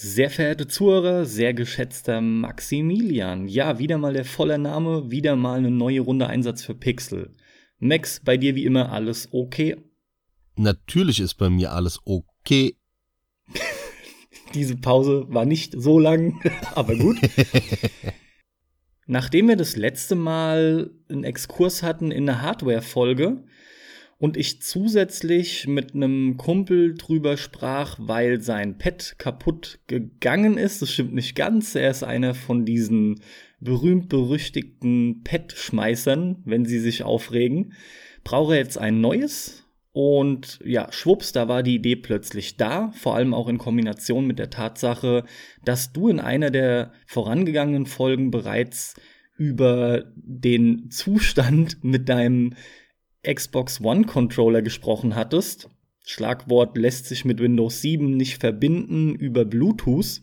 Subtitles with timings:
[0.00, 3.48] Sehr verehrte Zuhörer, sehr geschätzter Maximilian.
[3.48, 7.32] Ja, wieder mal der volle Name, wieder mal eine neue Runde Einsatz für Pixel.
[7.80, 9.74] Max, bei dir wie immer alles okay?
[10.54, 12.76] Natürlich ist bei mir alles okay.
[14.54, 16.40] Diese Pause war nicht so lang,
[16.76, 17.16] aber gut.
[19.08, 23.42] Nachdem wir das letzte Mal einen Exkurs hatten in der Hardware-Folge,
[24.18, 30.82] und ich zusätzlich mit einem Kumpel drüber sprach, weil sein Pet kaputt gegangen ist.
[30.82, 31.76] Das stimmt nicht ganz.
[31.76, 33.20] Er ist einer von diesen
[33.60, 37.74] berühmt-berüchtigten Pet-Schmeißern, wenn sie sich aufregen.
[38.24, 39.64] Brauche jetzt ein neues?
[39.92, 44.38] Und ja, schwupps, da war die Idee plötzlich da, vor allem auch in Kombination mit
[44.38, 45.24] der Tatsache,
[45.64, 48.94] dass du in einer der vorangegangenen Folgen bereits
[49.36, 52.54] über den Zustand mit deinem
[53.26, 55.68] Xbox One Controller gesprochen hattest.
[56.04, 60.20] Schlagwort lässt sich mit Windows 7 nicht verbinden über Bluetooth.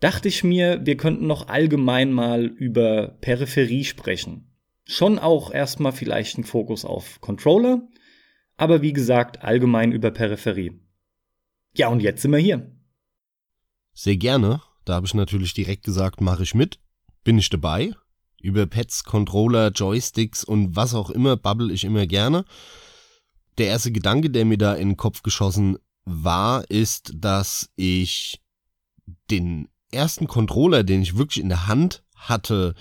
[0.00, 4.52] Dachte ich mir, wir könnten noch allgemein mal über Peripherie sprechen.
[4.84, 7.88] Schon auch erstmal vielleicht ein Fokus auf Controller,
[8.56, 10.80] aber wie gesagt, allgemein über Peripherie.
[11.76, 12.74] Ja, und jetzt sind wir hier.
[13.92, 14.60] Sehr gerne.
[14.84, 16.80] Da habe ich natürlich direkt gesagt, mache ich mit.
[17.22, 17.92] Bin ich dabei
[18.42, 22.44] über Pads, Controller, Joysticks und was auch immer bubble ich immer gerne.
[23.58, 28.40] Der erste Gedanke, der mir da in den Kopf geschossen war, ist, dass ich
[29.30, 32.74] den ersten Controller, den ich wirklich in der Hand hatte,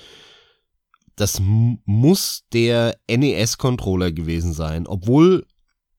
[1.16, 4.88] das muss der NES-Controller gewesen sein.
[4.88, 5.46] Obwohl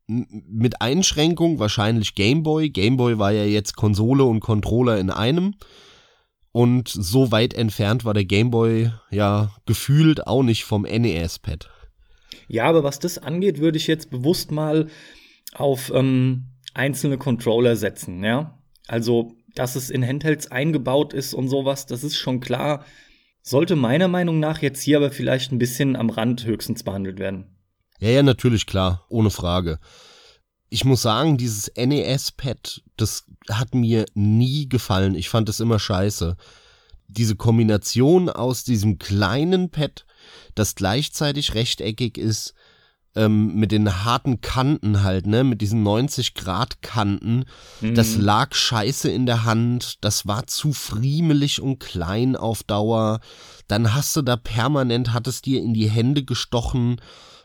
[0.07, 2.71] mit Einschränkung wahrscheinlich Gameboy.
[2.71, 5.55] Gameboy war ja jetzt Konsole und Controller in einem.
[6.53, 11.70] Und so weit entfernt war der Gameboy ja gefühlt auch nicht vom NES-Pad.
[12.47, 14.89] Ja, aber was das angeht, würde ich jetzt bewusst mal
[15.55, 18.58] auf ähm, einzelne Controller setzen, ja.
[18.86, 22.84] Also, dass es in Handhelds eingebaut ist und sowas, das ist schon klar.
[23.42, 27.57] Sollte meiner Meinung nach jetzt hier aber vielleicht ein bisschen am Rand höchstens behandelt werden.
[27.98, 29.79] Ja, ja, natürlich klar, ohne Frage
[30.73, 35.15] ich muss sagen, dieses NES-Pad, das hat mir nie gefallen.
[35.15, 36.35] Ich fand es immer scheiße.
[37.09, 40.07] Diese Kombination aus diesem kleinen Pad,
[40.55, 42.55] das gleichzeitig rechteckig ist,
[43.15, 47.45] ähm, mit den harten Kanten halt, ne, mit diesen 90 Grad Kanten,
[47.83, 47.95] mhm.
[47.95, 53.21] das lag scheiße in der Hand, das war zu friemelig und klein auf Dauer.
[53.69, 56.99] Dann hast du da permanent, hat es dir in die Hände gestochen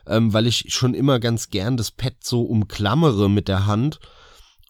[0.07, 3.99] ähm, weil ich schon immer ganz gern das Pad so umklammere mit der Hand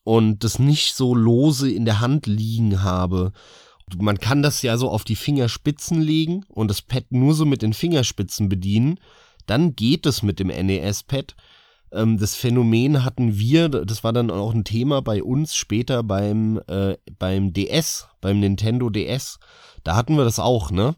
[0.04, 3.34] und das nicht so lose in der Hand liegen habe.
[3.98, 7.62] Man kann das ja so auf die Fingerspitzen legen und das Pad nur so mit
[7.62, 9.00] den Fingerspitzen bedienen.
[9.46, 11.36] Dann geht es mit dem NES-Pad.
[11.92, 16.62] Ähm, das Phänomen hatten wir, das war dann auch ein Thema bei uns später beim,
[16.68, 19.40] äh, beim DS, beim Nintendo DS.
[19.84, 20.96] Da hatten wir das auch, ne?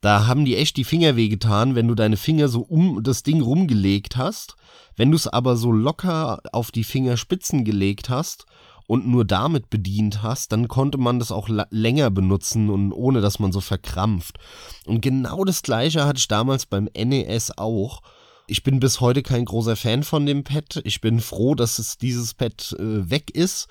[0.00, 3.40] Da haben die echt die Finger wehgetan, wenn du deine Finger so um das Ding
[3.40, 4.56] rumgelegt hast.
[4.96, 8.46] Wenn du es aber so locker auf die Fingerspitzen gelegt hast
[8.86, 13.38] und nur damit bedient hast, dann konnte man das auch länger benutzen und ohne dass
[13.38, 14.38] man so verkrampft.
[14.86, 18.02] Und genau das gleiche hatte ich damals beim NES auch.
[18.46, 20.80] Ich bin bis heute kein großer Fan von dem Pad.
[20.84, 23.68] Ich bin froh, dass es dieses Pad äh, weg ist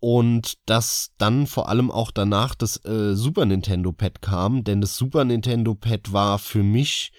[0.00, 4.96] und dass dann vor allem auch danach das äh, Super Nintendo Pad kam, denn das
[4.96, 7.12] Super Nintendo Pad war für mich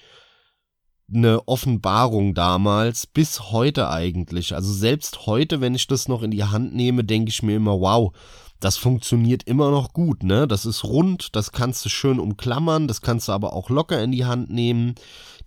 [1.13, 4.55] eine Offenbarung damals, bis heute eigentlich.
[4.55, 7.79] Also selbst heute, wenn ich das noch in die Hand nehme, denke ich mir immer,
[7.79, 8.11] wow,
[8.59, 10.47] das funktioniert immer noch gut, ne?
[10.47, 14.11] Das ist rund, das kannst du schön umklammern, das kannst du aber auch locker in
[14.11, 14.95] die Hand nehmen.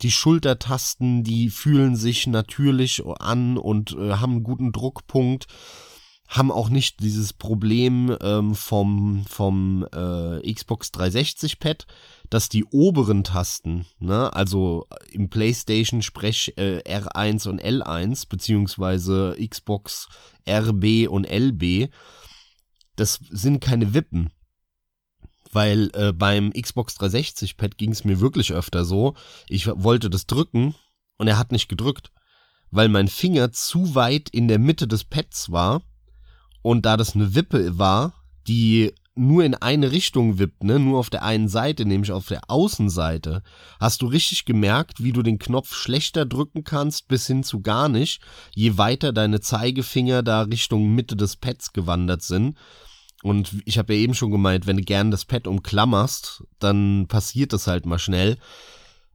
[0.02, 5.46] Die Schultertasten, die fühlen sich natürlich an und äh, haben einen guten Druckpunkt
[6.28, 11.86] haben auch nicht dieses Problem ähm, vom, vom äh, Xbox 360 Pad,
[12.28, 20.08] dass die oberen Tasten, ne, also im PlayStation sprech äh, R1 und L1, beziehungsweise Xbox
[20.46, 21.90] RB und LB,
[22.96, 24.30] das sind keine Wippen.
[25.50, 29.14] Weil äh, beim Xbox 360 Pad ging es mir wirklich öfter so,
[29.48, 30.74] ich wollte das drücken
[31.16, 32.12] und er hat nicht gedrückt,
[32.70, 35.80] weil mein Finger zu weit in der Mitte des Pads war
[36.62, 38.14] und da das eine Wippe war,
[38.46, 42.42] die nur in eine Richtung wippt, ne, nur auf der einen Seite, nämlich auf der
[42.48, 43.42] Außenseite,
[43.80, 47.88] hast du richtig gemerkt, wie du den Knopf schlechter drücken kannst, bis hin zu gar
[47.88, 48.22] nicht,
[48.54, 52.56] je weiter deine Zeigefinger da Richtung Mitte des Pads gewandert sind.
[53.24, 57.52] Und ich habe ja eben schon gemeint, wenn du gern das Pad umklammerst, dann passiert
[57.52, 58.38] das halt mal schnell.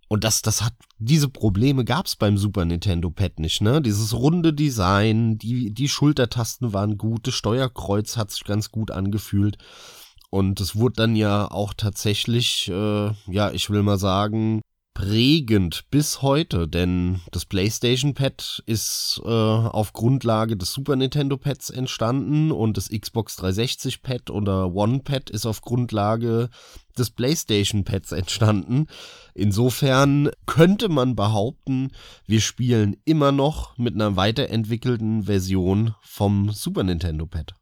[0.09, 0.73] Und das, das hat
[1.03, 3.81] diese Probleme gab's beim Super Nintendo Pad nicht, ne?
[3.81, 9.57] Dieses runde Design, die, die Schultertasten waren gut, das Steuerkreuz hat sich ganz gut angefühlt.
[10.29, 14.61] Und es wurde dann ja auch tatsächlich, äh, ja, ich will mal sagen,
[14.93, 21.71] prägend bis heute, denn das PlayStation Pad ist äh, auf Grundlage des Super Nintendo Pads
[21.71, 26.49] entstanden und das Xbox 360 Pad oder One Pad ist auf Grundlage
[26.97, 28.87] des PlayStation Pads entstanden.
[29.33, 31.91] Insofern könnte man behaupten,
[32.27, 37.55] wir spielen immer noch mit einer weiterentwickelten Version vom Super Nintendo Pad.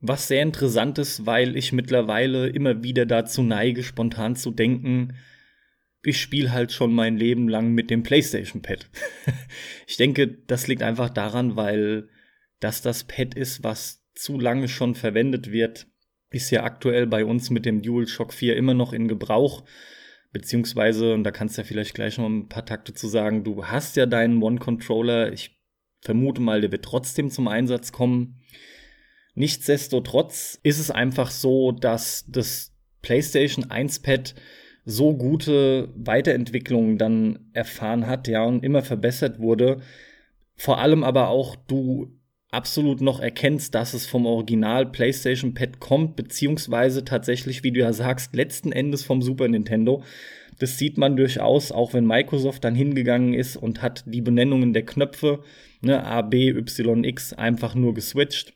[0.00, 5.14] Was sehr interessant ist, weil ich mittlerweile immer wieder dazu neige, spontan zu denken,
[6.04, 8.88] ich spiele halt schon mein Leben lang mit dem PlayStation Pad.
[9.86, 12.08] ich denke, das liegt einfach daran, weil
[12.60, 15.86] das das Pad ist, was zu lange schon verwendet wird,
[16.30, 19.64] ist ja aktuell bei uns mit dem DualShock 4 immer noch in Gebrauch.
[20.32, 23.66] Beziehungsweise, und da kannst du ja vielleicht gleich noch ein paar Takte zu sagen, du
[23.66, 25.32] hast ja deinen One-Controller.
[25.32, 25.60] Ich
[26.00, 28.40] vermute mal, der wird trotzdem zum Einsatz kommen.
[29.34, 34.34] Nichtsdestotrotz ist es einfach so, dass das PlayStation 1 Pad
[34.84, 39.80] so gute Weiterentwicklungen dann erfahren hat, ja, und immer verbessert wurde.
[40.56, 42.12] Vor allem aber auch du
[42.50, 47.92] absolut noch erkennst, dass es vom Original PlayStation Pad kommt, beziehungsweise tatsächlich, wie du ja
[47.92, 50.04] sagst, letzten Endes vom Super Nintendo.
[50.58, 54.84] Das sieht man durchaus, auch wenn Microsoft dann hingegangen ist und hat die Benennungen der
[54.84, 55.42] Knöpfe,
[55.80, 58.52] ne, A, B, Y, X, einfach nur geswitcht.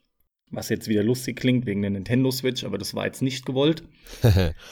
[0.50, 3.82] Was jetzt wieder lustig klingt wegen der Nintendo Switch, aber das war jetzt nicht gewollt.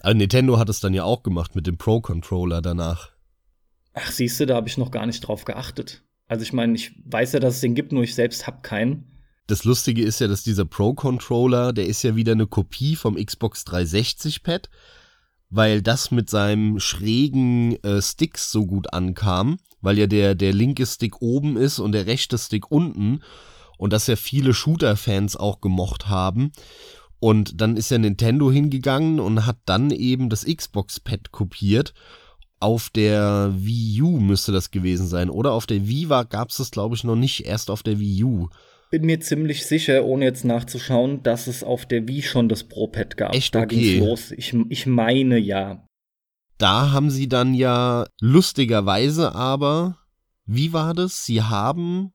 [0.00, 3.10] Also Nintendo hat es dann ja auch gemacht mit dem Pro-Controller danach.
[3.94, 6.02] Ach, siehst du, da habe ich noch gar nicht drauf geachtet.
[6.28, 9.18] Also ich meine, ich weiß ja, dass es den gibt, nur ich selbst habe keinen.
[9.48, 13.64] Das Lustige ist ja, dass dieser Pro-Controller, der ist ja wieder eine Kopie vom Xbox
[13.66, 14.68] 360-Pad,
[15.48, 20.84] weil das mit seinem schrägen äh, Sticks so gut ankam, weil ja der, der linke
[20.84, 23.22] Stick oben ist und der rechte Stick unten
[23.78, 26.52] und das ja viele Shooter-Fans auch gemocht haben.
[27.20, 31.92] Und dann ist ja Nintendo hingegangen und hat dann eben das Xbox-Pad kopiert.
[32.60, 35.30] Auf der Wii U müsste das gewesen sein.
[35.30, 37.44] Oder auf der Viva gab es das, glaube ich, noch nicht.
[37.46, 38.48] Erst auf der Wii U.
[38.90, 43.16] Bin mir ziemlich sicher, ohne jetzt nachzuschauen, dass es auf der Wii schon das Pro-Pad
[43.16, 43.34] gab.
[43.34, 43.54] Echt?
[43.54, 43.76] Da Okay.
[43.76, 44.30] ging's los.
[44.32, 45.84] Ich, ich meine ja.
[46.56, 49.98] Da haben sie dann ja lustigerweise aber,
[50.46, 51.24] wie war das?
[51.24, 52.12] Sie haben,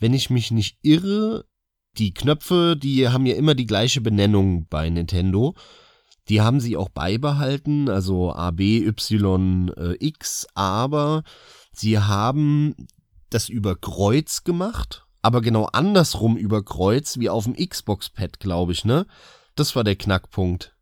[0.00, 1.44] wenn ich mich nicht irre,
[1.98, 5.54] die Knöpfe, die haben ja immer die gleiche Benennung bei Nintendo.
[6.28, 11.22] Die haben sie auch beibehalten, also A, B, Y, äh, X, aber
[11.72, 12.74] sie haben
[13.30, 18.84] das über Kreuz gemacht, aber genau andersrum über Kreuz wie auf dem Xbox-Pad, glaube ich,
[18.84, 19.06] ne?
[19.54, 20.74] Das war der Knackpunkt.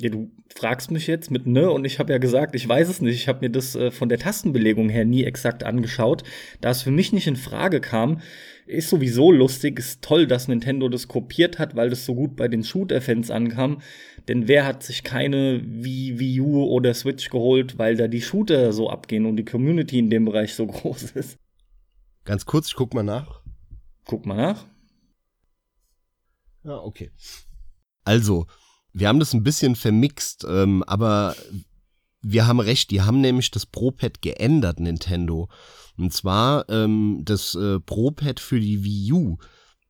[0.00, 3.00] Ja, du fragst mich jetzt mit ne und ich habe ja gesagt, ich weiß es
[3.00, 3.16] nicht.
[3.16, 6.22] Ich habe mir das äh, von der Tastenbelegung her nie exakt angeschaut.
[6.60, 8.20] Da es für mich nicht in Frage kam,
[8.68, 12.48] ist sowieso lustig, ist toll, dass Nintendo das kopiert hat, weil das so gut bei
[12.48, 13.80] den Shooter-Fans ankam.
[14.28, 18.72] Denn wer hat sich keine Wii, Wii U oder Switch geholt, weil da die Shooter
[18.72, 21.38] so abgehen und die Community in dem Bereich so groß ist?
[22.24, 23.40] Ganz kurz, ich guck mal nach.
[24.04, 24.66] Guck mal nach.
[26.64, 27.10] Ja, okay.
[28.04, 28.46] Also,
[28.92, 31.34] wir haben das ein bisschen vermixt, ähm, aber
[32.20, 35.48] wir haben recht, die haben nämlich das Pro-Pad geändert, Nintendo.
[35.98, 39.38] Und zwar ähm, das äh, Pro-Pad für die Wii U.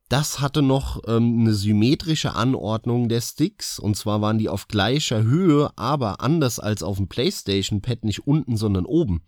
[0.08, 3.78] Das hatte noch ähm, eine symmetrische Anordnung der Sticks.
[3.78, 8.56] Und zwar waren die auf gleicher Höhe, aber anders als auf dem PlayStation-Pad nicht unten,
[8.56, 9.23] sondern oben.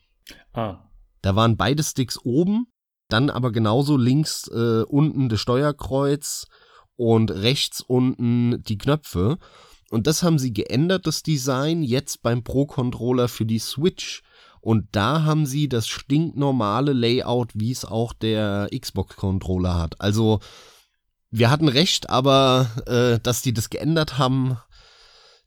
[0.54, 0.78] Ah,
[1.20, 2.66] Da waren beide Sticks oben,
[3.08, 6.46] dann aber genauso links äh, unten das Steuerkreuz
[6.96, 9.38] und rechts unten die Knöpfe.
[9.90, 14.22] Und das haben sie geändert, das Design, jetzt beim Pro-Controller für die Switch.
[14.60, 20.00] Und da haben sie das stinknormale Layout, wie es auch der Xbox-Controller hat.
[20.00, 20.40] Also,
[21.30, 24.58] wir hatten recht, aber äh, dass die das geändert haben,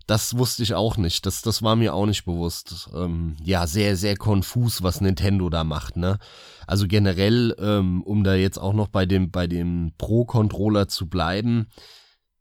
[0.07, 1.25] das wusste ich auch nicht.
[1.25, 2.89] Das, das war mir auch nicht bewusst.
[2.93, 6.19] Ähm, ja, sehr, sehr konfus, was Nintendo da macht, ne?
[6.67, 11.67] Also generell, ähm, um da jetzt auch noch bei dem, bei dem Pro-Controller zu bleiben,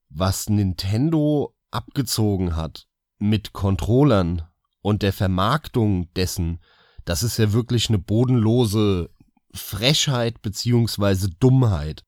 [0.09, 2.87] was Nintendo abgezogen hat
[3.19, 4.43] mit Controllern
[4.83, 6.61] und der Vermarktung dessen,
[7.05, 9.11] das ist ja wirklich eine bodenlose
[9.55, 12.05] Frechheit beziehungsweise Dummheit.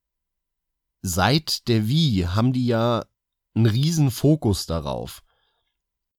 [1.03, 3.05] Seit der Wii haben die ja
[3.55, 5.23] einen riesen Fokus darauf.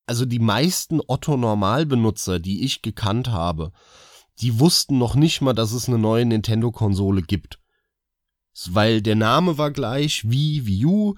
[0.05, 3.71] Also die meisten Otto-Normalbenutzer, die ich gekannt habe,
[4.39, 7.59] die wussten noch nicht mal, dass es eine neue Nintendo-Konsole gibt.
[8.67, 11.15] Weil der Name war gleich wie Wii U.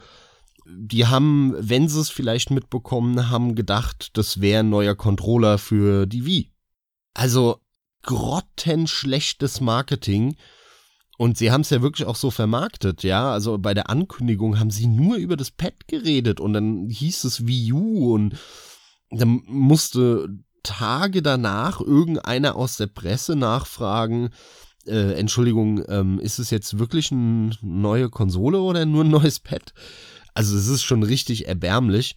[0.69, 6.05] Die haben, wenn sie es vielleicht mitbekommen haben, gedacht, das wäre ein neuer Controller für
[6.05, 6.51] die Wii.
[7.13, 7.62] Also
[8.03, 10.36] grottenschlechtes Marketing.
[11.17, 13.31] Und sie haben es ja wirklich auch so vermarktet, ja.
[13.31, 17.47] Also bei der Ankündigung haben sie nur über das Pad geredet und dann hieß es
[17.47, 18.38] Wii U und
[19.09, 20.29] dann musste
[20.63, 24.29] Tage danach irgendeiner aus der Presse nachfragen,
[24.86, 29.74] äh, Entschuldigung, ähm, ist es jetzt wirklich eine neue Konsole oder nur ein neues Pad?
[30.38, 32.15] Also es ist schon richtig erbärmlich.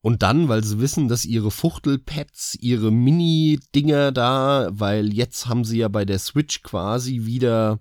[0.00, 5.78] Und dann, weil sie wissen, dass ihre Fuchtelpads, ihre Mini-Dinger da, weil jetzt haben sie
[5.78, 7.78] ja bei der Switch quasi wieder,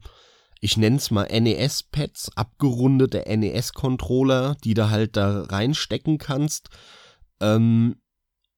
[0.62, 6.70] ich nenn's mal NES-Pads, abgerundete NES-Controller, die du halt da reinstecken kannst.
[7.42, 7.96] Ähm,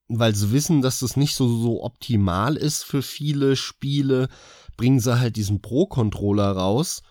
[0.10, 4.28] weil sie wissen, dass das nicht so, so optimal ist für viele Spiele,
[4.76, 7.04] bringen sie halt diesen Pro-Controller raus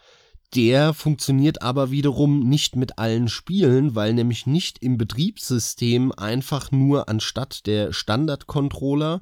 [0.54, 7.08] der funktioniert aber wiederum nicht mit allen Spielen, weil nämlich nicht im Betriebssystem einfach nur
[7.08, 9.20] anstatt der Standard-Controller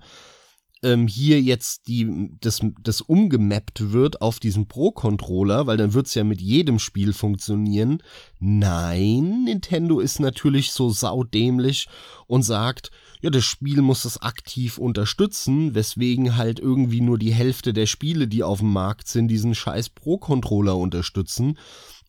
[0.83, 6.25] ähm, hier jetzt die, das, das umgemappt wird auf diesen Pro-Controller, weil dann wird's ja
[6.25, 8.03] mit jedem Spiel funktionieren.
[8.41, 11.89] Nein, Nintendo ist natürlich so saudämlich
[12.27, 17.73] und sagt, ja, das Spiel muss das aktiv unterstützen, weswegen halt irgendwie nur die Hälfte
[17.73, 21.57] der Spiele, die auf dem Markt sind, diesen scheiß Pro-Controller unterstützen.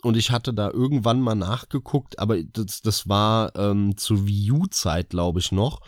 [0.02, 5.12] Und ich hatte da irgendwann mal nachgeguckt, aber das, das war ähm, zur Wii U-Zeit,
[5.12, 5.82] glaube ich, noch.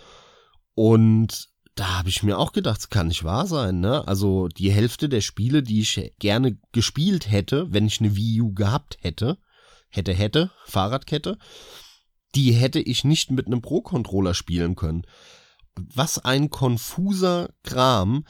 [0.75, 4.07] Und da habe ich mir auch gedacht, es kann nicht wahr sein, ne?
[4.07, 8.53] Also die Hälfte der Spiele, die ich gerne gespielt hätte, wenn ich eine Wii U
[8.53, 9.37] gehabt hätte,
[9.89, 11.37] hätte, hätte, Fahrradkette,
[12.33, 15.03] die hätte ich nicht mit einem Pro-Controller spielen können.
[15.75, 18.25] Was ein konfuser Kram.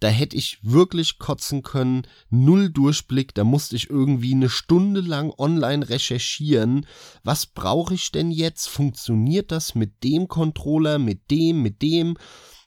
[0.00, 5.32] Da hätte ich wirklich kotzen können, null Durchblick, da musste ich irgendwie eine Stunde lang
[5.38, 6.84] online recherchieren.
[7.22, 8.68] Was brauche ich denn jetzt?
[8.68, 12.18] Funktioniert das mit dem Controller, mit dem, mit dem?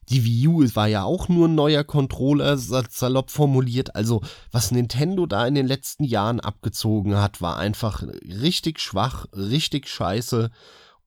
[0.10, 3.96] Die Wii U war ja auch nur ein neuer Controller, salopp formuliert.
[3.96, 4.22] Also,
[4.52, 10.50] was Nintendo da in den letzten Jahren abgezogen hat, war einfach richtig schwach, richtig scheiße.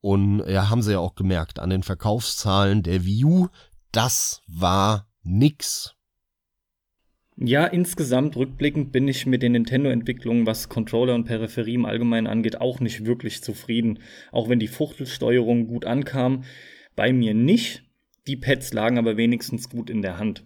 [0.02, 3.48] Und ja, haben sie ja auch gemerkt an den Verkaufszahlen der Wii U.
[3.92, 5.94] Das war nix.
[7.36, 12.60] Ja, insgesamt rückblickend bin ich mit den Nintendo-Entwicklungen, was Controller und Peripherie im Allgemeinen angeht,
[12.60, 14.00] auch nicht wirklich zufrieden.
[14.30, 16.44] Auch wenn die Fuchtelsteuerung gut ankam,
[16.96, 17.89] bei mir nicht.
[18.30, 20.44] Die Pads lagen aber wenigstens gut in der Hand.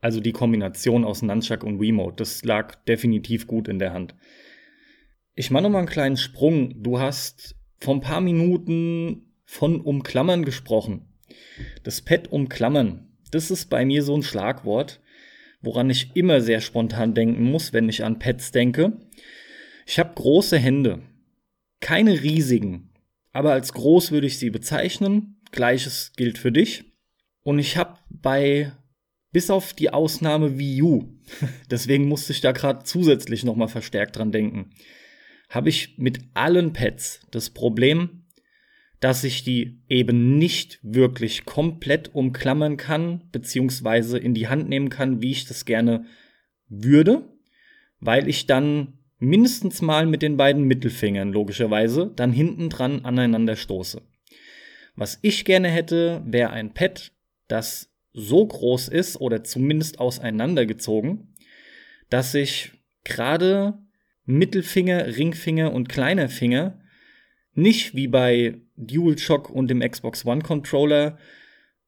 [0.00, 4.14] Also die Kombination aus Nunchuck und Wiimote, das lag definitiv gut in der Hand.
[5.34, 6.80] Ich mache nochmal einen kleinen Sprung.
[6.84, 11.08] Du hast vor ein paar Minuten von Umklammern gesprochen.
[11.82, 15.00] Das Pad umklammern, das ist bei mir so ein Schlagwort,
[15.62, 19.00] woran ich immer sehr spontan denken muss, wenn ich an Pads denke.
[19.84, 21.02] Ich habe große Hände.
[21.80, 22.92] Keine riesigen,
[23.32, 25.40] aber als groß würde ich sie bezeichnen.
[25.50, 26.84] Gleiches gilt für dich.
[27.42, 28.72] Und ich habe bei,
[29.32, 31.18] bis auf die Ausnahme Wii U,
[31.70, 34.70] deswegen musste ich da gerade zusätzlich nochmal verstärkt dran denken,
[35.48, 38.24] habe ich mit allen Pads das Problem,
[39.00, 45.22] dass ich die eben nicht wirklich komplett umklammern kann, beziehungsweise in die Hand nehmen kann,
[45.22, 46.04] wie ich das gerne
[46.68, 47.26] würde,
[47.98, 54.02] weil ich dann mindestens mal mit den beiden Mittelfingern logischerweise dann hinten dran aneinander stoße.
[54.96, 57.12] Was ich gerne hätte, wäre ein Pad,
[57.50, 61.34] das so groß ist oder zumindest auseinandergezogen,
[62.08, 62.72] dass ich
[63.04, 63.78] gerade
[64.24, 66.80] Mittelfinger, Ringfinger und kleiner Finger
[67.54, 71.18] nicht wie bei DualShock und dem Xbox One Controller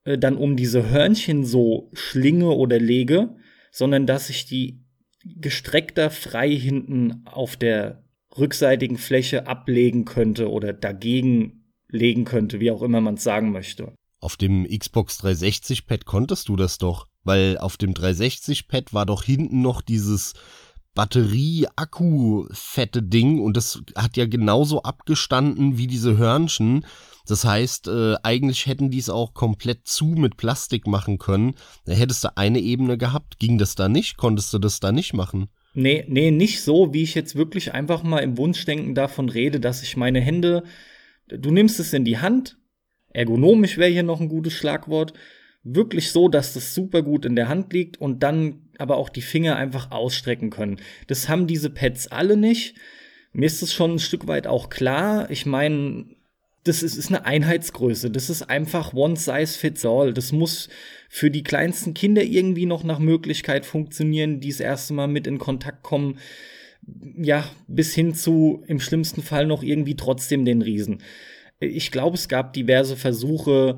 [0.04, 3.36] äh, dann um diese Hörnchen so schlinge oder lege,
[3.70, 4.84] sondern dass ich die
[5.24, 8.04] gestreckter frei hinten auf der
[8.36, 13.92] rückseitigen Fläche ablegen könnte oder dagegen legen könnte, wie auch immer man es sagen möchte.
[14.22, 19.04] Auf dem Xbox 360 Pad konntest du das doch, weil auf dem 360 Pad war
[19.04, 20.34] doch hinten noch dieses
[20.94, 26.86] Batterie-Akku-fette Ding und das hat ja genauso abgestanden wie diese Hörnchen.
[27.26, 31.56] Das heißt, äh, eigentlich hätten die es auch komplett zu mit Plastik machen können.
[31.84, 33.40] Da hättest du eine Ebene gehabt.
[33.40, 34.18] Ging das da nicht?
[34.18, 35.48] Konntest du das da nicht machen?
[35.74, 39.82] Nee, nee, nicht so, wie ich jetzt wirklich einfach mal im Wunschdenken davon rede, dass
[39.82, 40.62] ich meine Hände,
[41.26, 42.56] du nimmst es in die Hand,
[43.12, 45.12] ergonomisch wäre hier noch ein gutes Schlagwort,
[45.64, 49.22] wirklich so, dass das super gut in der Hand liegt und dann aber auch die
[49.22, 50.78] Finger einfach ausstrecken können.
[51.06, 52.74] Das haben diese Pads alle nicht.
[53.32, 55.30] Mir ist es schon ein Stück weit auch klar.
[55.30, 56.06] Ich meine,
[56.64, 58.10] das ist, ist eine Einheitsgröße.
[58.10, 60.12] Das ist einfach one size fits all.
[60.12, 60.68] Das muss
[61.08, 65.38] für die kleinsten Kinder irgendwie noch nach Möglichkeit funktionieren, die das erste Mal mit in
[65.38, 66.18] Kontakt kommen.
[67.16, 70.98] Ja, bis hin zu im schlimmsten Fall noch irgendwie trotzdem den Riesen.
[71.62, 73.76] Ich glaube, es gab diverse Versuche,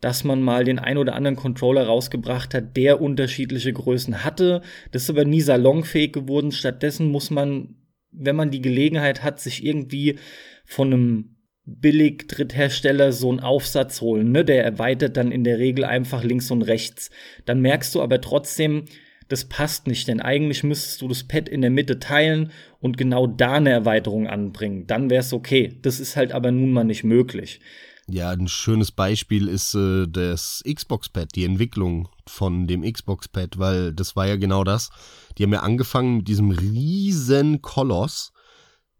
[0.00, 4.60] dass man mal den ein oder anderen Controller rausgebracht hat, der unterschiedliche Größen hatte.
[4.90, 6.52] Das ist aber nie salonfähig geworden.
[6.52, 7.76] Stattdessen muss man,
[8.10, 10.18] wenn man die Gelegenheit hat, sich irgendwie
[10.64, 14.44] von einem billig Dritthersteller so einen Aufsatz holen, ne?
[14.44, 17.10] Der erweitert dann in der Regel einfach links und rechts.
[17.44, 18.86] Dann merkst du aber trotzdem,
[19.32, 23.26] das passt nicht, denn eigentlich müsstest du das Pad in der Mitte teilen und genau
[23.26, 24.86] da eine Erweiterung anbringen.
[24.86, 25.78] Dann wär's okay.
[25.80, 27.60] Das ist halt aber nun mal nicht möglich.
[28.08, 34.16] Ja, ein schönes Beispiel ist äh, das Xbox-Pad, die Entwicklung von dem Xbox-Pad, weil das
[34.16, 34.90] war ja genau das.
[35.38, 38.32] Die haben ja angefangen mit diesem riesen Koloss,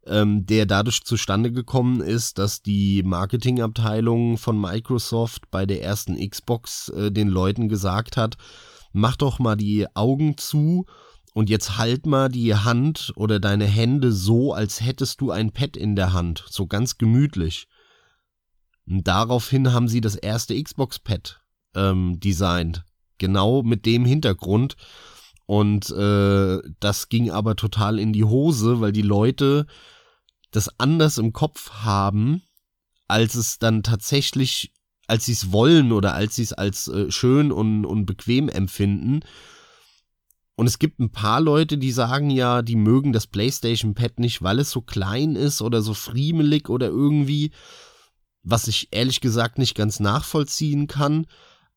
[0.07, 6.89] ähm, der dadurch zustande gekommen ist, dass die Marketingabteilung von Microsoft bei der ersten Xbox
[6.89, 8.39] äh, den Leuten gesagt hat,
[8.93, 10.87] mach doch mal die Augen zu
[11.35, 15.77] und jetzt halt mal die Hand oder deine Hände so, als hättest du ein Pad
[15.77, 17.69] in der Hand, so ganz gemütlich.
[18.87, 21.41] Und daraufhin haben sie das erste Xbox-Pad
[21.75, 22.85] ähm, designt.
[23.19, 24.77] Genau mit dem Hintergrund.
[25.47, 29.67] Und äh, das ging aber total in die Hose, weil die Leute
[30.51, 32.43] das anders im Kopf haben,
[33.09, 34.73] als es dann tatsächlich,
[35.13, 39.21] als sie es wollen oder als sie es als äh, schön und, und bequem empfinden.
[40.57, 44.43] Und es gibt ein paar Leute, die sagen ja, die mögen das PlayStation Pad nicht,
[44.43, 47.53] weil es so klein ist oder so friemelig oder irgendwie
[48.43, 51.27] was ich ehrlich gesagt nicht ganz nachvollziehen kann.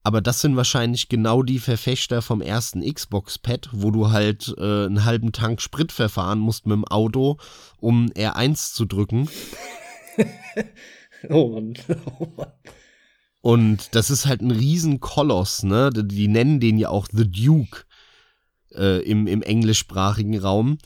[0.04, 5.04] Aber das sind wahrscheinlich genau die Verfechter vom ersten Xbox-Pad, wo du halt äh, einen
[5.04, 7.38] halben Tank Sprit verfahren musst mit dem Auto,
[7.80, 9.30] um R1 zu drücken.
[11.30, 11.74] oh Mann,
[12.20, 12.52] oh Mann.
[13.46, 15.92] Und das ist halt ein Riesenkoloss, ne?
[15.94, 17.84] Die nennen den ja auch The Duke
[18.74, 20.80] äh, im, im englischsprachigen Raum.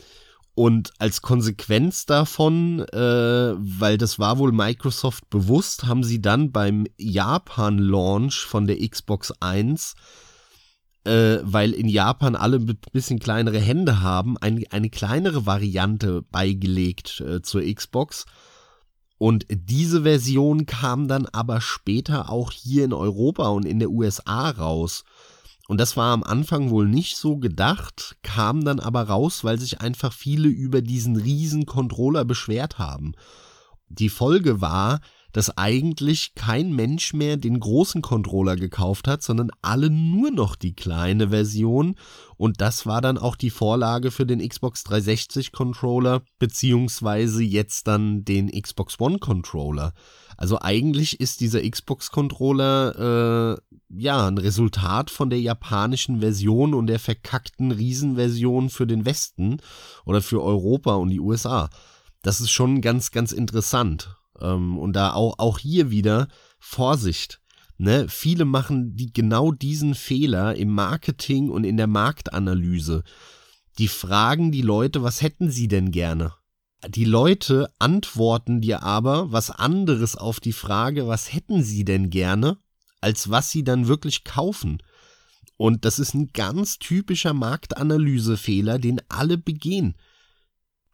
[0.54, 6.86] Und als Konsequenz davon, äh, weil das war wohl Microsoft bewusst, haben sie dann beim
[6.98, 9.94] Japan-Launch von der Xbox 1,
[11.04, 17.22] äh, weil in Japan alle ein bisschen kleinere Hände haben, ein, eine kleinere Variante beigelegt
[17.26, 18.26] äh, zur Xbox.
[19.22, 24.48] Und diese Version kam dann aber später auch hier in Europa und in der USA
[24.48, 25.04] raus.
[25.68, 29.82] Und das war am Anfang wohl nicht so gedacht, kam dann aber raus, weil sich
[29.82, 33.12] einfach viele über diesen riesen Controller beschwert haben.
[33.90, 35.00] Die Folge war,
[35.32, 40.74] dass eigentlich kein Mensch mehr den großen Controller gekauft hat, sondern alle nur noch die
[40.74, 41.96] kleine Version.
[42.36, 48.24] Und das war dann auch die Vorlage für den Xbox 360 Controller, beziehungsweise jetzt dann
[48.24, 49.92] den Xbox One Controller.
[50.36, 56.86] Also eigentlich ist dieser Xbox Controller äh, ja, ein Resultat von der japanischen Version und
[56.86, 59.58] der verkackten Riesenversion für den Westen
[60.04, 61.68] oder für Europa und die USA.
[62.22, 64.16] Das ist schon ganz, ganz interessant.
[64.40, 67.40] Ähm, und da auch, auch hier wieder Vorsicht.
[67.78, 68.06] Ne?
[68.08, 73.04] Viele machen die genau diesen Fehler im Marketing und in der Marktanalyse.
[73.78, 76.34] Die fragen die Leute, was hätten sie denn gerne?
[76.88, 82.58] Die Leute antworten dir aber was anderes auf die Frage, was hätten sie denn gerne?
[83.00, 84.78] als was sie dann wirklich kaufen.
[85.56, 89.94] Und das ist ein ganz typischer Marktanalysefehler, den alle begehen.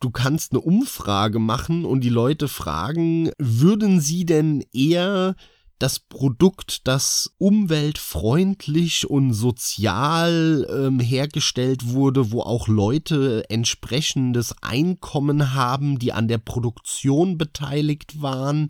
[0.00, 5.36] Du kannst eine Umfrage machen und die Leute fragen, würden sie denn eher
[5.78, 15.98] das Produkt, das umweltfreundlich und sozial ähm, hergestellt wurde, wo auch Leute entsprechendes Einkommen haben,
[15.98, 18.68] die an der Produktion beteiligt waren,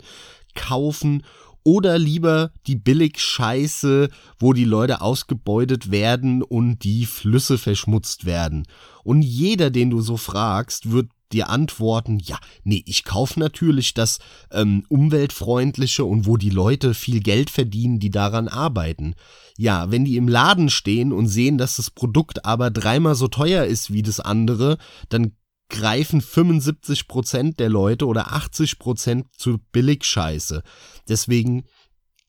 [0.54, 1.22] kaufen
[1.62, 4.08] oder lieber die Billig-Scheiße,
[4.38, 8.66] wo die Leute ausgebeutet werden und die Flüsse verschmutzt werden.
[9.02, 14.18] Und jeder, den du so fragst, wird dir antworten, ja, nee, ich kaufe natürlich das
[14.50, 19.14] ähm, umweltfreundliche und wo die Leute viel Geld verdienen, die daran arbeiten.
[19.56, 23.64] Ja, wenn die im Laden stehen und sehen, dass das Produkt aber dreimal so teuer
[23.64, 25.32] ist wie das andere, dann
[25.68, 30.62] greifen 75% der Leute oder 80% zu Billigscheiße.
[31.08, 31.64] Deswegen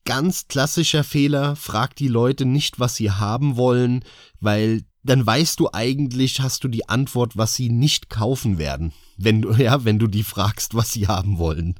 [0.04, 4.04] ganz klassischer Fehler, frag die Leute nicht, was sie haben wollen,
[4.40, 9.42] weil dann weißt du eigentlich, hast du die Antwort, was sie nicht kaufen werden, wenn
[9.42, 11.76] du ja, wenn du die fragst, was sie haben wollen.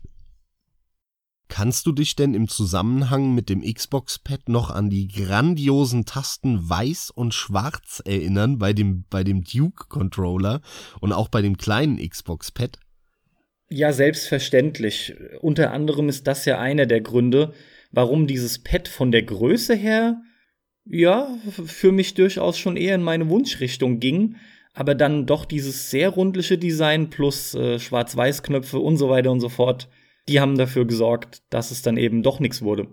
[1.49, 7.11] Kannst du dich denn im Zusammenhang mit dem Xbox-Pad noch an die grandiosen Tasten Weiß
[7.11, 10.61] und Schwarz erinnern bei dem, bei dem Duke-Controller
[11.01, 12.79] und auch bei dem kleinen Xbox-Pad?
[13.71, 15.15] Ja, selbstverständlich.
[15.41, 17.55] Unter anderem ist das ja einer der Gründe,
[17.93, 20.21] warum dieses Pad von der Größe her,
[20.91, 21.29] ja,
[21.65, 24.37] für mich durchaus schon eher in meine Wunschrichtung ging,
[24.75, 29.49] aber dann doch dieses sehr rundliche Design plus äh, Schwarz-Weiß-Knöpfe und so weiter und so
[29.49, 29.89] fort
[30.29, 32.87] die haben dafür gesorgt, dass es dann eben doch nichts wurde.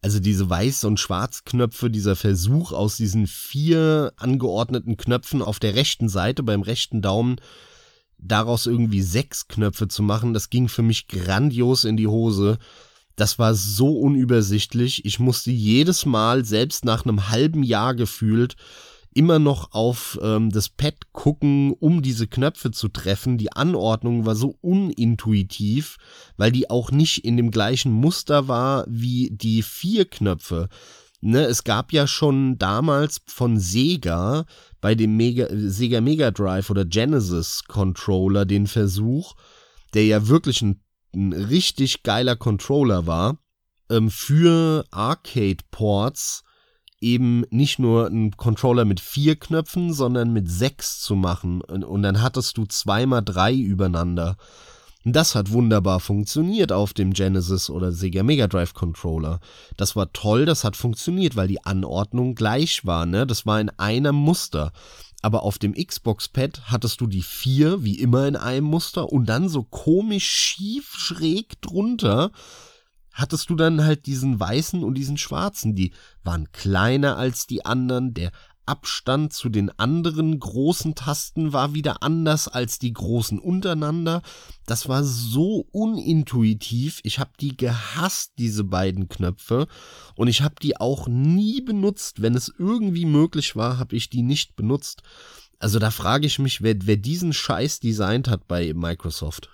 [0.00, 6.08] Also diese Weiß- und Schwarzknöpfe, dieser Versuch aus diesen vier angeordneten Knöpfen auf der rechten
[6.08, 7.36] Seite beim rechten Daumen
[8.18, 12.58] daraus irgendwie sechs Knöpfe zu machen, das ging für mich grandios in die Hose.
[13.16, 15.04] Das war so unübersichtlich.
[15.04, 18.56] Ich musste jedes Mal, selbst nach einem halben Jahr gefühlt,
[19.14, 23.38] immer noch auf ähm, das Pad gucken, um diese Knöpfe zu treffen.
[23.38, 25.96] Die Anordnung war so unintuitiv,
[26.36, 30.68] weil die auch nicht in dem gleichen Muster war wie die vier Knöpfe.
[31.20, 34.44] Ne, es gab ja schon damals von Sega
[34.82, 39.34] bei dem Mega, Sega Mega Drive oder Genesis Controller den Versuch,
[39.94, 40.82] der ja wirklich ein,
[41.14, 43.38] ein richtig geiler Controller war,
[43.90, 46.42] ähm, für Arcade-Ports
[47.00, 51.60] eben nicht nur einen Controller mit vier Knöpfen, sondern mit sechs zu machen.
[51.60, 54.36] Und dann hattest du zweimal drei übereinander.
[55.06, 59.38] Das hat wunderbar funktioniert auf dem Genesis oder Sega Mega Drive Controller.
[59.76, 63.26] Das war toll, das hat funktioniert, weil die Anordnung gleich war, ne?
[63.26, 64.72] Das war in einem Muster.
[65.24, 69.24] Aber auf dem Xbox Pad hattest du die vier, wie immer in einem Muster, und
[69.24, 72.30] dann so komisch schief schräg drunter
[73.10, 75.74] hattest du dann halt diesen weißen und diesen schwarzen.
[75.74, 78.12] Die waren kleiner als die anderen.
[78.12, 78.32] Der
[78.66, 84.22] Abstand zu den anderen großen Tasten war wieder anders als die großen untereinander.
[84.66, 87.00] Das war so unintuitiv.
[87.02, 89.66] Ich habe die gehasst, diese beiden Knöpfe.
[90.14, 92.22] Und ich habe die auch nie benutzt.
[92.22, 95.02] Wenn es irgendwie möglich war, habe ich die nicht benutzt.
[95.58, 99.50] Also da frage ich mich, wer, wer diesen Scheiß designt hat bei Microsoft.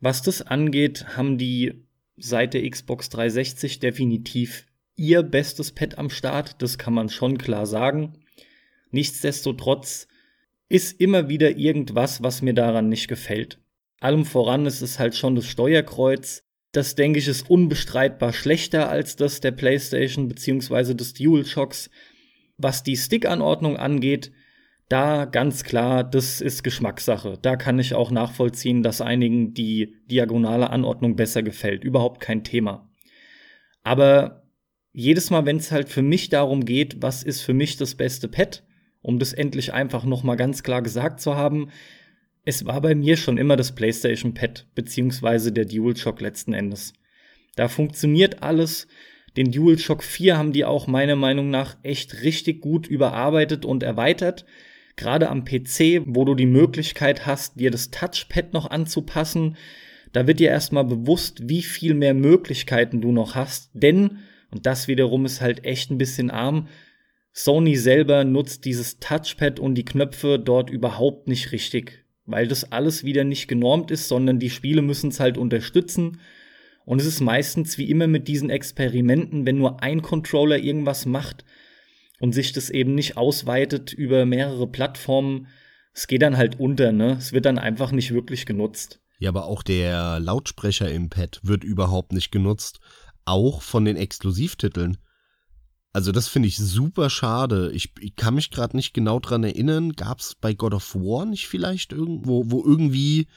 [0.00, 6.60] Was das angeht, haben die seit der Xbox 360 definitiv ihr bestes Pad am Start,
[6.62, 8.14] das kann man schon klar sagen.
[8.90, 10.08] Nichtsdestotrotz
[10.68, 13.60] ist immer wieder irgendwas, was mir daran nicht gefällt.
[14.00, 16.44] Allem voran ist es halt schon das Steuerkreuz.
[16.72, 20.94] Das denke ich ist unbestreitbar schlechter als das der PlayStation bzw.
[20.94, 21.90] des DualShocks.
[22.56, 24.32] Was die Stick-Anordnung angeht,
[24.88, 27.38] da ganz klar, das ist Geschmackssache.
[27.40, 31.84] Da kann ich auch nachvollziehen, dass einigen die diagonale Anordnung besser gefällt.
[31.84, 32.90] Überhaupt kein Thema.
[33.82, 34.43] Aber
[34.94, 38.28] jedes Mal, wenn es halt für mich darum geht, was ist für mich das beste
[38.28, 38.62] Pad,
[39.02, 41.68] um das endlich einfach noch mal ganz klar gesagt zu haben,
[42.46, 46.92] es war bei mir schon immer das PlayStation Pad beziehungsweise der DualShock letzten Endes.
[47.56, 48.86] Da funktioniert alles.
[49.36, 54.44] Den DualShock 4 haben die auch meiner Meinung nach echt richtig gut überarbeitet und erweitert.
[54.96, 59.56] Gerade am PC, wo du die Möglichkeit hast, dir das Touchpad noch anzupassen,
[60.12, 64.18] da wird dir erstmal bewusst, wie viel mehr Möglichkeiten du noch hast, denn,
[64.54, 66.68] und das wiederum ist halt echt ein bisschen arm,
[67.32, 73.02] Sony selber nutzt dieses Touchpad und die Knöpfe dort überhaupt nicht richtig, weil das alles
[73.02, 76.20] wieder nicht genormt ist, sondern die Spiele müssen es halt unterstützen.
[76.84, 81.44] Und es ist meistens wie immer mit diesen Experimenten, wenn nur ein Controller irgendwas macht,
[82.20, 85.48] und sich das eben nicht ausweitet über mehrere Plattformen,
[85.92, 87.16] es geht dann halt unter, ne?
[87.18, 89.00] Es wird dann einfach nicht wirklich genutzt.
[89.18, 92.80] Ja, aber auch der Lautsprecher im Pad wird überhaupt nicht genutzt,
[93.24, 94.98] auch von den Exklusivtiteln.
[95.92, 97.70] Also das finde ich super schade.
[97.72, 99.92] Ich, ich kann mich gerade nicht genau dran erinnern.
[99.92, 103.28] Gab es bei God of War nicht vielleicht irgendwo, wo irgendwie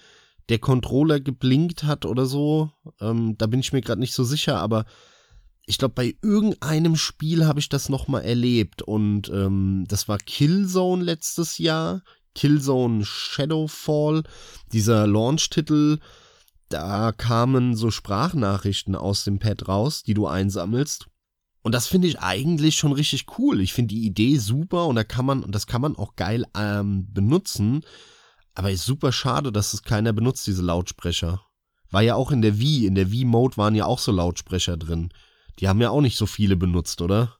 [0.49, 2.71] der Controller geblinkt hat oder so?
[2.99, 4.85] Ähm, da bin ich mir gerade nicht so sicher, aber
[5.67, 10.17] ich glaube, bei irgendeinem Spiel habe ich das noch mal erlebt und ähm, das war
[10.17, 12.01] Killzone letztes Jahr.
[12.33, 14.23] Killzone Shadowfall,
[14.71, 15.97] dieser Launch-Titel,
[16.69, 21.07] da kamen so Sprachnachrichten aus dem Pad raus, die du einsammelst.
[21.61, 23.59] Und das finde ich eigentlich schon richtig cool.
[23.59, 26.45] Ich finde die Idee super und da kann man, und das kann man auch geil
[26.57, 27.81] ähm, benutzen.
[28.53, 31.41] Aber ist super schade, dass es keiner benutzt, diese Lautsprecher.
[31.91, 35.09] War ja auch in der Wii, in der Wii-Mode waren ja auch so Lautsprecher drin.
[35.59, 37.37] Die haben ja auch nicht so viele benutzt, oder?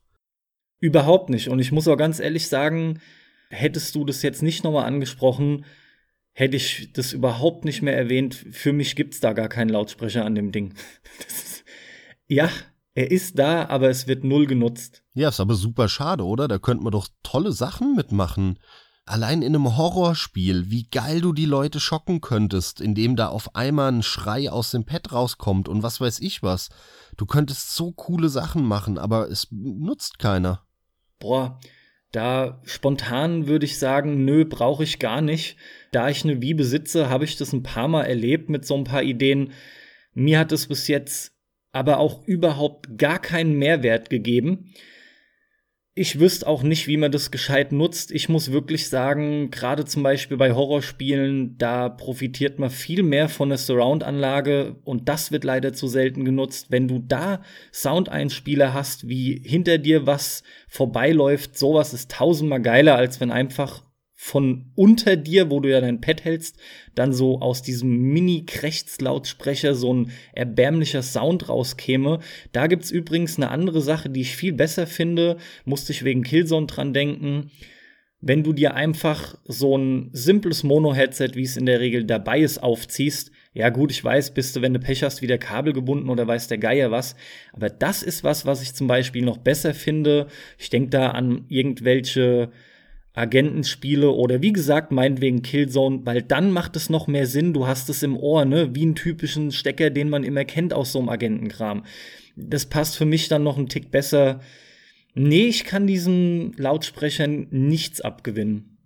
[0.80, 1.48] Überhaupt nicht.
[1.48, 3.00] Und ich muss auch ganz ehrlich sagen,
[3.50, 5.64] hättest du das jetzt nicht nochmal angesprochen,
[6.38, 8.46] hätte ich das überhaupt nicht mehr erwähnt.
[8.52, 10.74] Für mich gibt's da gar keinen Lautsprecher an dem Ding.
[11.26, 11.64] Ist,
[12.26, 12.48] ja,
[12.94, 15.02] er ist da, aber es wird null genutzt.
[15.14, 16.48] Ja, ist aber super schade, oder?
[16.48, 18.58] Da könnte man doch tolle Sachen mitmachen
[19.08, 23.90] allein in einem Horrorspiel, wie geil du die Leute schocken könntest, indem da auf einmal
[23.90, 26.68] ein Schrei aus dem Pad rauskommt und was weiß ich was.
[27.16, 30.62] Du könntest so coole Sachen machen, aber es nutzt keiner.
[31.18, 31.58] Boah,
[32.12, 35.56] da spontan würde ich sagen, nö, brauche ich gar nicht.
[35.92, 38.84] Da ich eine Wii besitze, habe ich das ein paar Mal erlebt mit so ein
[38.84, 39.52] paar Ideen.
[40.14, 41.32] Mir hat es bis jetzt
[41.72, 44.72] aber auch überhaupt gar keinen Mehrwert gegeben
[45.98, 48.12] ich wüsste auch nicht, wie man das gescheit nutzt.
[48.12, 53.48] Ich muss wirklich sagen, gerade zum Beispiel bei Horrorspielen, da profitiert man viel mehr von
[53.48, 56.66] der Surround-Anlage und das wird leider zu selten genutzt.
[56.70, 63.20] Wenn du da Soundeinspieler hast, wie hinter dir was vorbeiläuft, sowas ist tausendmal geiler, als
[63.20, 63.82] wenn einfach
[64.20, 66.56] von unter dir, wo du ja dein Pad hältst,
[66.96, 72.18] dann so aus diesem Mini-Krächzlautsprecher so ein erbärmlicher Sound rauskäme.
[72.50, 76.66] Da gibt's übrigens eine andere Sache, die ich viel besser finde, musste ich wegen Killzone
[76.66, 77.52] dran denken.
[78.20, 82.60] Wenn du dir einfach so ein simples Mono-Headset, wie es in der Regel dabei ist,
[82.60, 86.26] aufziehst, ja gut, ich weiß, bist du, wenn du Pech hast, wieder Kabel gebunden oder
[86.26, 87.14] weiß der Geier was.
[87.52, 90.26] Aber das ist was, was ich zum Beispiel noch besser finde.
[90.58, 92.50] Ich denke da an irgendwelche
[93.18, 97.88] Agentenspiele oder wie gesagt, meinetwegen Killzone, weil dann macht es noch mehr Sinn, du hast
[97.90, 101.08] es im Ohr, ne, wie einen typischen Stecker, den man immer kennt aus so einem
[101.08, 101.84] Agentenkram.
[102.36, 104.40] Das passt für mich dann noch einen Tick besser.
[105.14, 108.78] Nee, ich kann diesen Lautsprechern nichts abgewinnen.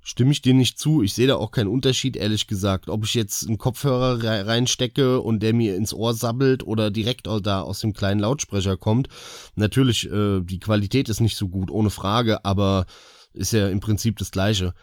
[0.00, 1.02] Stimme ich dir nicht zu.
[1.02, 2.88] Ich sehe da auch keinen Unterschied, ehrlich gesagt.
[2.88, 7.60] Ob ich jetzt einen Kopfhörer reinstecke und der mir ins Ohr sabbelt oder direkt da
[7.60, 9.08] aus dem kleinen Lautsprecher kommt.
[9.54, 12.86] Natürlich, äh, die Qualität ist nicht so gut, ohne Frage, aber
[13.32, 14.74] ist ja im Prinzip das gleiche.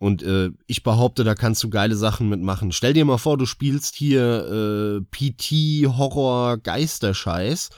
[0.00, 2.72] Und äh, ich behaupte, da kannst du geile Sachen mitmachen.
[2.72, 7.68] Stell dir mal vor, du spielst hier äh, PT, Horror, Geisterscheiß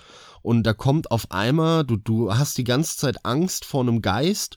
[0.41, 4.57] und da kommt auf einmal, du, du hast die ganze Zeit Angst vor einem Geist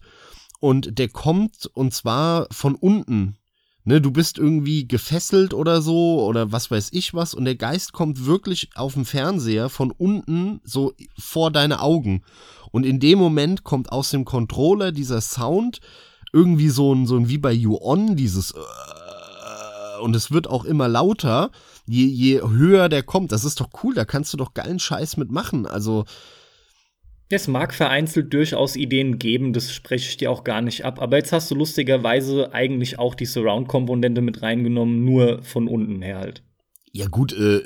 [0.60, 3.38] und der kommt und zwar von unten.
[3.88, 7.94] Ne, du bist irgendwie gefesselt oder so oder was weiß ich was und der Geist
[7.94, 12.24] kommt wirklich auf dem Fernseher von unten so vor deine Augen
[12.72, 15.82] und in dem Moment kommt aus dem Controller dieser Sound
[16.34, 20.66] irgendwie so ein, so ein wie bei You On, dieses äh, und es wird auch
[20.66, 21.52] immer lauter,
[21.88, 23.32] je, je höher der kommt.
[23.32, 25.66] Das ist doch cool, da kannst du doch geilen Scheiß mitmachen.
[25.66, 26.06] Also.
[27.30, 31.02] Es mag vereinzelt durchaus Ideen geben, das spreche ich dir auch gar nicht ab.
[31.02, 36.20] Aber jetzt hast du lustigerweise eigentlich auch die Surround-Komponente mit reingenommen, nur von unten her
[36.20, 36.44] halt.
[36.92, 37.62] Ja, gut, äh,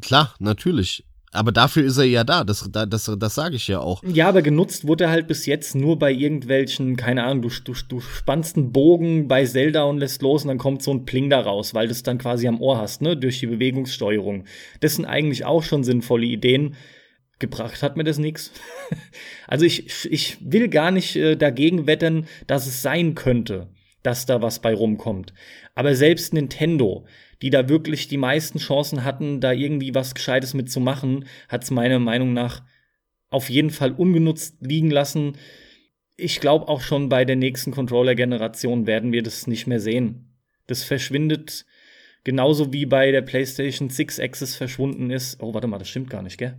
[0.00, 1.04] klar, natürlich.
[1.34, 4.02] Aber dafür ist er ja da, das, das, das sage ich ja auch.
[4.04, 7.74] Ja, aber genutzt wurde er halt bis jetzt nur bei irgendwelchen, keine Ahnung, du, du,
[7.88, 11.30] du spannst einen Bogen bei Zelda und lässt los und dann kommt so ein Pling
[11.30, 14.44] da raus, weil du es dann quasi am Ohr hast, ne, durch die Bewegungssteuerung.
[14.78, 16.76] Das sind eigentlich auch schon sinnvolle Ideen.
[17.44, 18.52] Gebracht hat mir das nichts.
[19.46, 23.68] Also ich, ich will gar nicht äh, dagegen wetten, dass es sein könnte,
[24.02, 25.34] dass da was bei rumkommt.
[25.74, 27.06] Aber selbst Nintendo,
[27.42, 31.98] die da wirklich die meisten Chancen hatten, da irgendwie was Gescheites mitzumachen, hat es meiner
[31.98, 32.62] Meinung nach
[33.28, 35.36] auf jeden Fall ungenutzt liegen lassen.
[36.16, 40.38] Ich glaube auch schon bei der nächsten Controller-Generation werden wir das nicht mehr sehen.
[40.66, 41.66] Das verschwindet
[42.24, 45.42] genauso wie bei der PlayStation 6 Access verschwunden ist.
[45.42, 46.58] Oh, warte mal, das stimmt gar nicht, gell?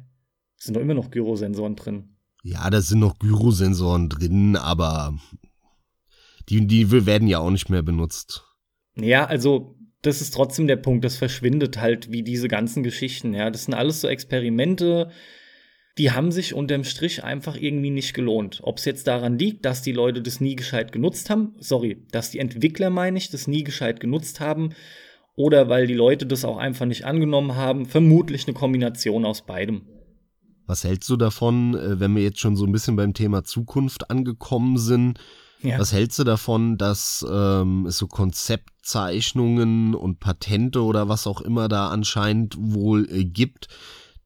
[0.65, 2.15] Sind doch immer noch Gyrosensoren drin.
[2.41, 5.15] Ja, da sind noch Gyrosensoren drin, aber
[6.49, 8.43] die, die werden ja auch nicht mehr benutzt.
[8.95, 13.51] Ja, also das ist trotzdem der Punkt, das verschwindet halt wie diese ganzen Geschichten, ja.
[13.51, 15.11] Das sind alles so Experimente,
[15.99, 18.61] die haben sich unterm Strich einfach irgendwie nicht gelohnt.
[18.63, 22.31] Ob es jetzt daran liegt, dass die Leute das nie gescheit genutzt haben, sorry, dass
[22.31, 24.71] die Entwickler, meine ich, das nie gescheit genutzt haben,
[25.35, 29.83] oder weil die Leute das auch einfach nicht angenommen haben, vermutlich eine Kombination aus beidem.
[30.67, 34.09] Was hältst du davon, äh, wenn wir jetzt schon so ein bisschen beim Thema Zukunft
[34.09, 35.19] angekommen sind?
[35.61, 35.79] Ja.
[35.79, 41.67] Was hältst du davon, dass ähm, es so Konzeptzeichnungen und Patente oder was auch immer
[41.67, 43.67] da anscheinend wohl äh, gibt,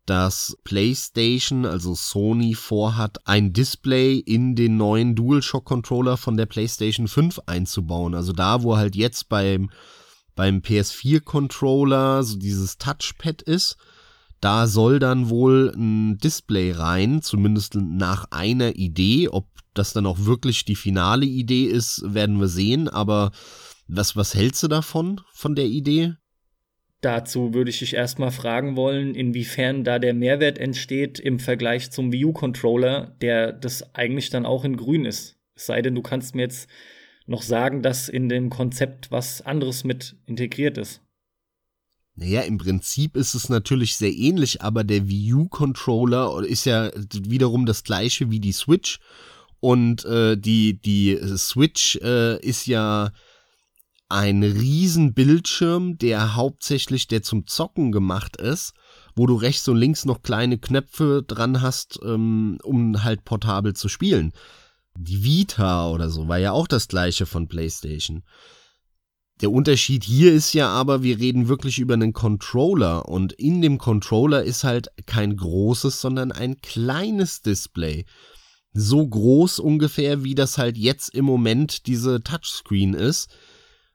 [0.06, 7.42] dass PlayStation, also Sony, vorhat, ein Display in den neuen DualShock-Controller von der PlayStation 5
[7.46, 8.16] einzubauen.
[8.16, 9.70] Also da, wo halt jetzt beim,
[10.36, 13.78] beim PS4-Controller so dieses Touchpad ist,
[14.42, 19.30] da soll dann wohl ein Display rein, zumindest nach einer Idee.
[19.30, 22.88] Ob das dann auch wirklich die finale Idee ist, werden wir sehen.
[22.88, 23.32] Aber
[23.88, 26.14] was, was hältst du davon, von der Idee?
[27.02, 32.12] Dazu würde ich dich erstmal fragen wollen, inwiefern da der Mehrwert entsteht im Vergleich zum
[32.12, 35.38] Wii U-Controller, der das eigentlich dann auch in grün ist.
[35.56, 36.70] Es sei denn, du kannst mir jetzt
[37.26, 41.02] noch sagen, dass in dem Konzept was anderes mit integriert ist.
[42.20, 47.66] Naja, im Prinzip ist es natürlich sehr ähnlich, aber der Wii U-Controller ist ja wiederum
[47.66, 49.00] das gleiche wie die Switch.
[49.62, 53.12] Und äh, die, die Switch äh, ist ja
[54.10, 58.74] ein riesen Bildschirm, der hauptsächlich der zum Zocken gemacht ist,
[59.16, 63.88] wo du rechts und links noch kleine Knöpfe dran hast, ähm, um halt portabel zu
[63.88, 64.34] spielen.
[64.98, 68.24] Die Vita oder so war ja auch das gleiche von PlayStation.
[69.42, 73.78] Der Unterschied hier ist ja aber, wir reden wirklich über einen Controller und in dem
[73.78, 78.06] Controller ist halt kein großes, sondern ein kleines Display.
[78.74, 83.30] so groß ungefähr, wie das halt jetzt im Moment diese Touchscreen ist.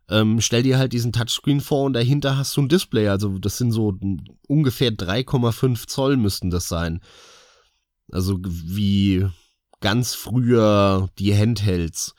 [0.09, 3.09] Ähm, stell dir halt diesen Touchscreen vor und dahinter hast du ein Display.
[3.09, 3.97] Also das sind so
[4.49, 7.01] ungefähr 3,5 Zoll müssten das sein.
[8.11, 9.27] Also wie
[9.81, 12.15] ganz früher die Handhelds.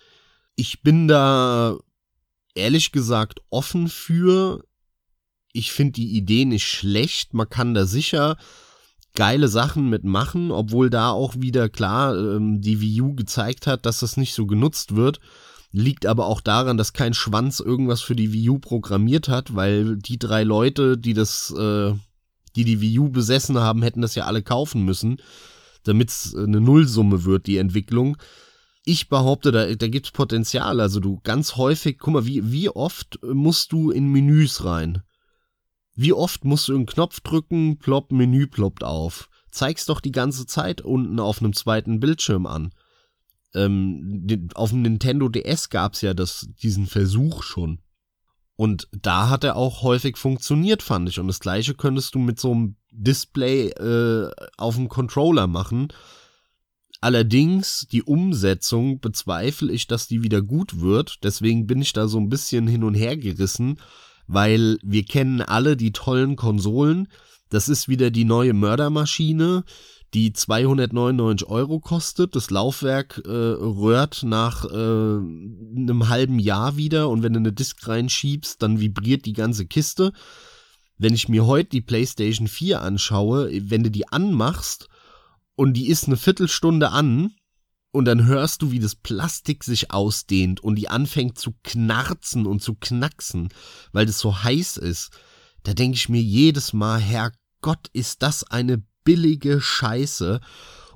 [0.56, 1.78] Ich bin da
[2.56, 4.64] ehrlich gesagt offen für.
[5.54, 7.34] Ich finde die Idee nicht schlecht.
[7.34, 8.38] Man kann da sicher
[9.16, 14.02] geile Sachen mitmachen, obwohl da auch wieder klar ähm, die Wii U gezeigt hat, dass
[14.02, 15.20] das nicht so genutzt wird.
[15.72, 19.98] Liegt aber auch daran, dass kein Schwanz irgendwas für die Wii U programmiert hat, weil
[19.98, 21.94] die drei Leute, die das, äh,
[22.56, 25.18] die die Wii U besessen haben, hätten das ja alle kaufen müssen,
[25.84, 28.18] damit es eine Nullsumme wird, die Entwicklung.
[28.86, 30.80] Ich behaupte, da, da gibt's Potenzial.
[30.80, 35.02] Also du ganz häufig, guck mal, wie, wie oft musst du in Menüs rein?
[35.96, 39.30] Wie oft musst du einen Knopf drücken, plopp, Menü ploppt auf.
[39.50, 42.72] Zeig's doch die ganze Zeit unten auf einem zweiten Bildschirm an.
[43.56, 47.80] Ähm, auf dem Nintendo DS gab's ja das, diesen Versuch schon.
[48.58, 51.20] Und da hat er auch häufig funktioniert, fand ich.
[51.20, 55.90] Und das gleiche könntest du mit so einem Display äh, auf dem Controller machen.
[57.06, 61.18] Allerdings, die Umsetzung bezweifle ich, dass die wieder gut wird.
[61.24, 63.78] Deswegen bin ich da so ein bisschen hin und her gerissen
[64.28, 67.08] weil wir kennen alle die tollen Konsolen.
[67.50, 69.64] Das ist wieder die neue Mördermaschine,
[70.14, 72.36] die 299 Euro kostet.
[72.36, 77.88] Das Laufwerk äh, röhrt nach äh, einem halben Jahr wieder und wenn du eine Disk
[77.88, 80.12] reinschiebst, dann vibriert die ganze Kiste.
[80.98, 84.88] Wenn ich mir heute die PlayStation 4 anschaue, wenn du die anmachst
[85.56, 87.34] und die ist eine Viertelstunde an,
[87.96, 92.62] und dann hörst du, wie das Plastik sich ausdehnt und die anfängt zu knarzen und
[92.62, 93.48] zu knacksen,
[93.94, 95.12] weil das so heiß ist.
[95.64, 100.42] Da denke ich mir jedes Mal, Herrgott, ist das eine billige Scheiße.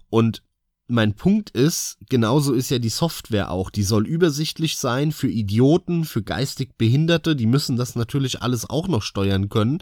[0.10, 0.44] Und
[0.88, 3.70] mein Punkt ist, genauso ist ja die Software auch.
[3.70, 7.38] Die soll übersichtlich sein für Idioten, für geistig Behinderte.
[7.38, 9.82] Die müssen das natürlich alles auch noch steuern können.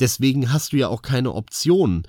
[0.00, 2.04] Deswegen hast du ja auch keine Optionen.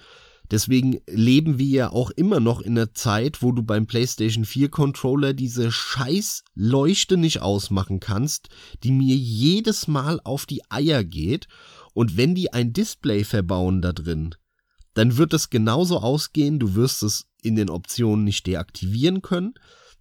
[0.50, 4.70] Deswegen leben wir ja auch immer noch in einer Zeit, wo du beim PlayStation 4
[4.70, 8.50] Controller diese scheiß Leuchte nicht ausmachen kannst,
[8.84, 11.48] die mir jedes Mal auf die Eier geht.
[11.94, 14.36] Und wenn die ein Display verbauen da drin,
[14.94, 19.54] dann wird es genauso ausgehen, du wirst es in den Optionen nicht deaktivieren können.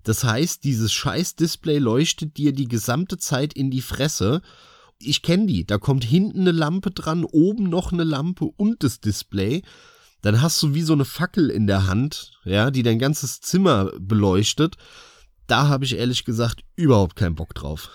[0.05, 4.41] Das heißt, dieses scheiß Display leuchtet dir die gesamte Zeit in die Fresse.
[4.99, 9.01] Ich kenne die, da kommt hinten eine Lampe dran, oben noch eine Lampe und das
[9.01, 9.63] Display
[10.27, 13.93] dann hast du wie so eine Fackel in der Hand, ja, die dein ganzes Zimmer
[14.01, 14.75] beleuchtet.
[15.47, 17.91] Da habe ich ehrlich gesagt überhaupt keinen Bock drauf.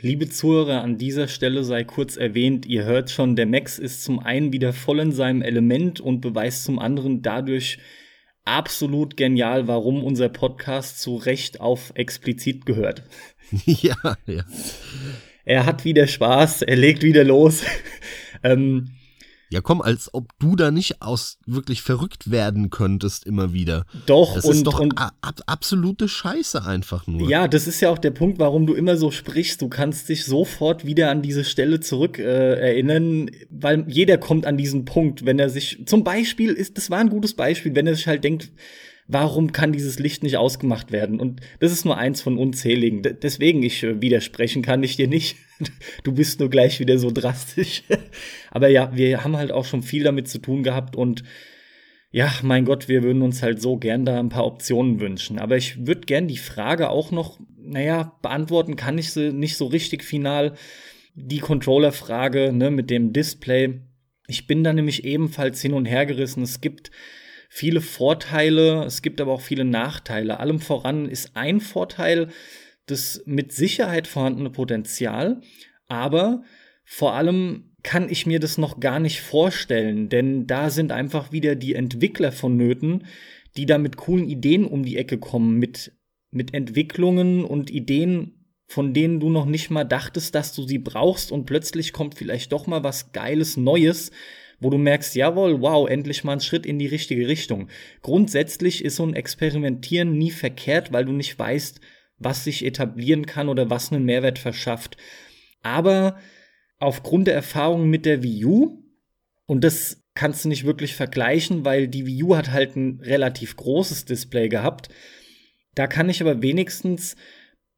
[0.00, 4.20] Liebe Zuhörer, an dieser Stelle sei kurz erwähnt, ihr hört schon, der Max ist zum
[4.20, 7.78] einen wieder voll in seinem Element und beweist zum anderen dadurch
[8.44, 13.02] absolut genial, warum unser Podcast zu Recht auf explizit gehört.
[13.64, 14.44] ja, ja.
[15.44, 17.64] Er hat wieder Spaß, er legt wieder los.
[18.44, 18.90] ähm,
[19.48, 23.86] ja, komm, als ob du da nicht aus wirklich verrückt werden könntest immer wieder.
[24.06, 27.28] Doch, das und, ist doch und, ab, absolute Scheiße einfach nur.
[27.28, 29.62] Ja, das ist ja auch der Punkt, warum du immer so sprichst.
[29.62, 34.56] Du kannst dich sofort wieder an diese Stelle zurück äh, erinnern, weil jeder kommt an
[34.56, 37.94] diesen Punkt, wenn er sich zum Beispiel ist, das war ein gutes Beispiel, wenn er
[37.94, 38.50] sich halt denkt,
[39.08, 41.20] warum kann dieses Licht nicht ausgemacht werden?
[41.20, 43.02] Und das ist nur eins von unzähligen.
[43.02, 45.36] D deswegen ich widersprechen kann ich dir nicht.
[46.04, 47.82] du bist nur gleich wieder so drastisch.
[48.50, 51.22] Aber ja, wir haben halt auch schon viel damit zu tun gehabt und
[52.10, 55.38] ja, mein Gott, wir würden uns halt so gern da ein paar Optionen wünschen.
[55.38, 59.66] Aber ich würde gern die Frage auch noch, naja, beantworten kann ich sie nicht so
[59.66, 60.54] richtig final.
[61.14, 63.80] Die Controller-Frage, ne, mit dem Display.
[64.28, 66.42] Ich bin da nämlich ebenfalls hin und her gerissen.
[66.42, 66.90] Es gibt
[67.48, 70.40] viele Vorteile, es gibt aber auch viele Nachteile.
[70.40, 72.28] Allem voran ist ein Vorteil
[72.86, 75.40] das mit Sicherheit vorhandene Potenzial,
[75.88, 76.42] aber
[76.84, 81.54] vor allem kann ich mir das noch gar nicht vorstellen, denn da sind einfach wieder
[81.54, 83.04] die Entwickler vonnöten,
[83.56, 85.92] die da mit coolen Ideen um die Ecke kommen, mit,
[86.30, 91.30] mit Entwicklungen und Ideen, von denen du noch nicht mal dachtest, dass du sie brauchst
[91.30, 94.10] und plötzlich kommt vielleicht doch mal was Geiles, Neues,
[94.60, 97.68] wo du merkst, jawohl, wow, endlich mal ein Schritt in die richtige Richtung.
[98.02, 101.80] Grundsätzlich ist so ein Experimentieren nie verkehrt, weil du nicht weißt,
[102.18, 104.96] was sich etablieren kann oder was einen Mehrwert verschafft.
[105.62, 106.18] Aber
[106.78, 108.82] aufgrund der Erfahrung mit der Wii U,
[109.46, 113.56] und das kannst du nicht wirklich vergleichen, weil die Wii U hat halt ein relativ
[113.56, 114.88] großes Display gehabt.
[115.74, 117.16] Da kann ich aber wenigstens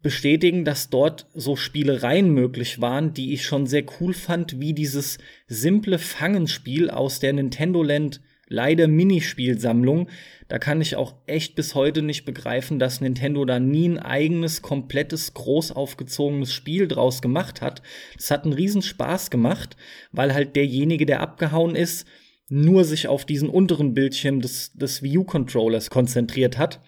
[0.03, 5.19] bestätigen, dass dort so Spielereien möglich waren, die ich schon sehr cool fand, wie dieses
[5.49, 10.09] simple Fangenspiel aus der Nintendo Land leider Minispielsammlung.
[10.47, 14.63] Da kann ich auch echt bis heute nicht begreifen, dass Nintendo da nie ein eigenes,
[14.63, 17.83] komplettes, groß aufgezogenes Spiel draus gemacht hat.
[18.17, 19.77] Das hat einen riesen Spaß gemacht,
[20.13, 22.07] weil halt derjenige, der abgehauen ist,
[22.49, 26.81] nur sich auf diesen unteren Bildschirm des, des Wii U-Controllers konzentriert hat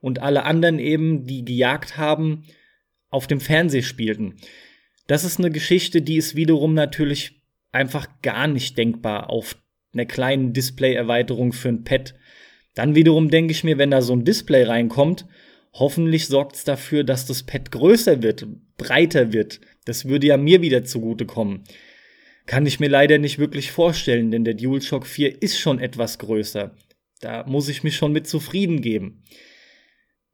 [0.00, 2.44] und alle anderen eben, die gejagt haben,
[3.10, 4.36] auf dem Fernseher spielten.
[5.06, 7.42] Das ist eine Geschichte, die ist wiederum natürlich
[7.72, 9.56] einfach gar nicht denkbar auf
[9.92, 12.14] einer kleinen Display-Erweiterung für ein Pad.
[12.74, 15.26] Dann wiederum denke ich mir, wenn da so ein Display reinkommt,
[15.72, 18.46] hoffentlich sorgt es dafür, dass das Pad größer wird,
[18.76, 19.60] breiter wird.
[19.84, 21.64] Das würde ja mir wieder zugutekommen.
[22.46, 26.74] Kann ich mir leider nicht wirklich vorstellen, denn der DualShock 4 ist schon etwas größer.
[27.20, 29.24] Da muss ich mich schon mit zufrieden geben.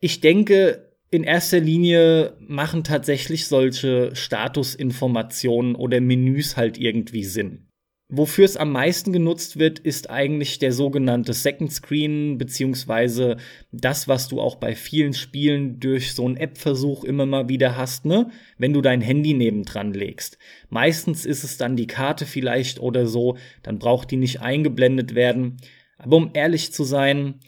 [0.00, 0.84] Ich denke,
[1.14, 7.68] in erster Linie machen tatsächlich solche Statusinformationen oder Menüs halt irgendwie Sinn.
[8.08, 13.36] Wofür es am meisten genutzt wird, ist eigentlich der sogenannte Second Screen, beziehungsweise
[13.70, 18.06] das, was du auch bei vielen Spielen durch so einen App-Versuch immer mal wieder hast,
[18.06, 18.28] ne?
[18.58, 20.36] Wenn du dein Handy nebendran legst.
[20.68, 25.58] Meistens ist es dann die Karte vielleicht oder so, dann braucht die nicht eingeblendet werden.
[25.96, 27.38] Aber um ehrlich zu sein,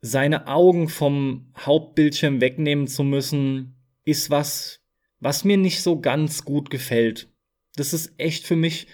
[0.00, 4.80] seine Augen vom Hauptbildschirm wegnehmen zu müssen, ist was,
[5.20, 7.28] was mir nicht so ganz gut gefällt.
[7.76, 8.86] Das ist echt für mich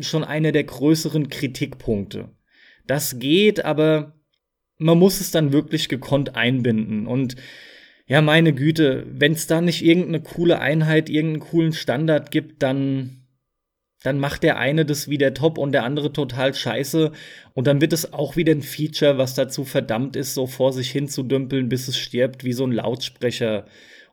[0.00, 2.30] schon einer der größeren Kritikpunkte.
[2.86, 4.20] Das geht, aber
[4.78, 7.06] man muss es dann wirklich gekonnt einbinden.
[7.06, 7.36] Und
[8.06, 13.25] ja, meine Güte, wenn es da nicht irgendeine coole Einheit, irgendeinen coolen Standard gibt, dann,
[14.06, 17.10] dann macht der eine das wieder top und der andere total scheiße.
[17.54, 20.90] Und dann wird es auch wieder ein Feature, was dazu verdammt ist, so vor sich
[20.90, 23.66] hin zu dümpeln, bis es stirbt, wie so ein Lautsprecher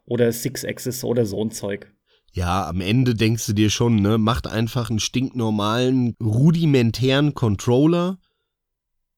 [0.06, 1.92] oder Six Axis oder so ein Zeug.
[2.32, 8.18] Ja, am Ende denkst du dir schon, ne, macht einfach einen stinknormalen, rudimentären Controller,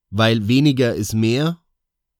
[0.10, 1.62] weil weniger ist mehr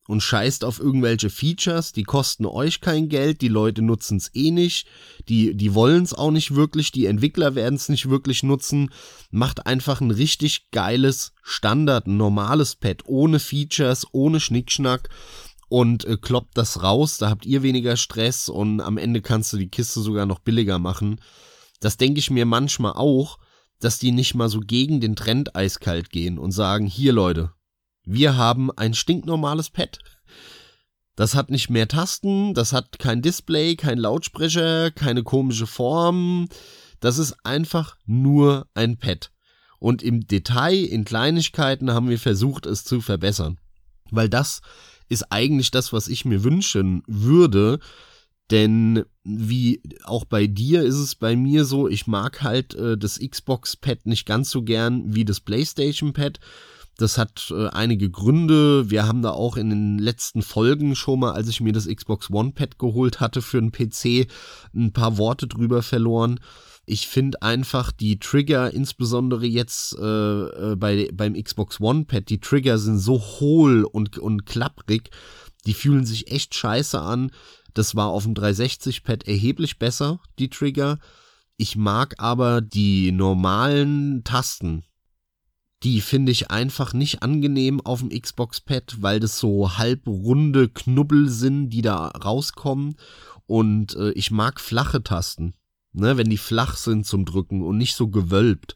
[0.08, 4.52] und scheißt auf irgendwelche Features, die kosten euch kein Geld, die Leute nutzen es eh
[4.52, 4.88] nicht,
[5.28, 8.92] die, die wollen es auch nicht wirklich, die Entwickler werden es nicht wirklich nutzen.
[9.32, 15.10] Macht einfach ein richtig geiles Standard, ein normales Pad, ohne Features, ohne Schnickschnack
[15.68, 19.58] und äh, kloppt das raus, da habt ihr weniger Stress und am Ende kannst du
[19.58, 21.20] die Kiste sogar noch billiger machen.
[21.80, 23.40] Das denke ich mir manchmal auch,
[23.80, 27.52] dass die nicht mal so gegen den Trend eiskalt gehen und sagen, hier Leute,
[28.06, 30.00] wir haben ein stinknormales Pad.
[31.16, 36.48] Das hat nicht mehr Tasten, das hat kein Display, kein Lautsprecher, keine komische Form.
[37.00, 39.32] Das ist einfach nur ein Pad.
[39.80, 43.60] Und im Detail, in Kleinigkeiten haben wir versucht, es zu verbessern.
[44.12, 44.62] Weil das
[45.10, 47.80] ist eigentlich das, was ich mir wünschen würde.
[48.52, 53.20] Denn wie auch bei dir ist es bei mir so, ich mag halt äh, das
[53.20, 56.40] Xbox-Pad nicht ganz so gern wie das PlayStation-Pad.
[56.98, 58.90] Das hat äh, einige Gründe.
[58.90, 62.30] Wir haben da auch in den letzten Folgen schon mal, als ich mir das Xbox
[62.32, 64.28] One Pad geholt hatte für einen PC,
[64.74, 66.40] ein paar Worte drüber verloren.
[66.86, 72.40] Ich finde einfach die Trigger, insbesondere jetzt äh, äh, bei, beim Xbox One Pad, die
[72.40, 75.10] Trigger sind so hohl und, und klapprig,
[75.66, 77.32] die fühlen sich echt scheiße an.
[77.74, 81.00] Das war auf dem 360 Pad erheblich besser, die Trigger.
[81.58, 84.84] Ich mag aber die normalen Tasten.
[85.86, 91.30] Die finde ich einfach nicht angenehm auf dem Xbox Pad, weil das so halbrunde Knubbel
[91.30, 92.96] sind, die da rauskommen.
[93.46, 95.54] Und äh, ich mag flache Tasten
[95.96, 98.76] ne, wenn die flach sind zum Drücken und nicht so gewölbt.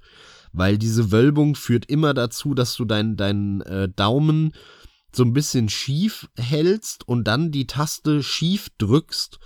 [0.52, 4.54] Weil diese Wölbung führt immer dazu, dass du deinen dein, äh, Daumen
[5.12, 9.40] so ein bisschen schief hältst und dann die Taste schief drückst.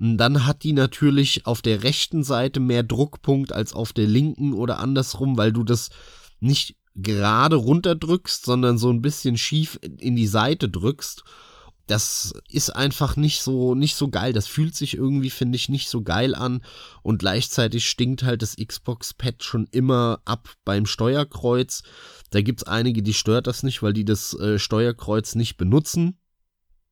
[0.00, 4.52] Und dann hat die natürlich auf der rechten Seite mehr Druckpunkt als auf der linken
[4.52, 5.90] oder andersrum, weil du das
[6.40, 11.24] nicht gerade runterdrückst, sondern so ein bisschen schief in die Seite drückst
[11.86, 14.32] das ist einfach nicht so, nicht so geil.
[14.32, 16.62] Das fühlt sich irgendwie, finde ich, nicht so geil an.
[17.02, 21.82] Und gleichzeitig stinkt halt das Xbox-Pad schon immer ab beim Steuerkreuz.
[22.30, 26.18] Da gibt's einige, die stört das nicht, weil die das äh, Steuerkreuz nicht benutzen.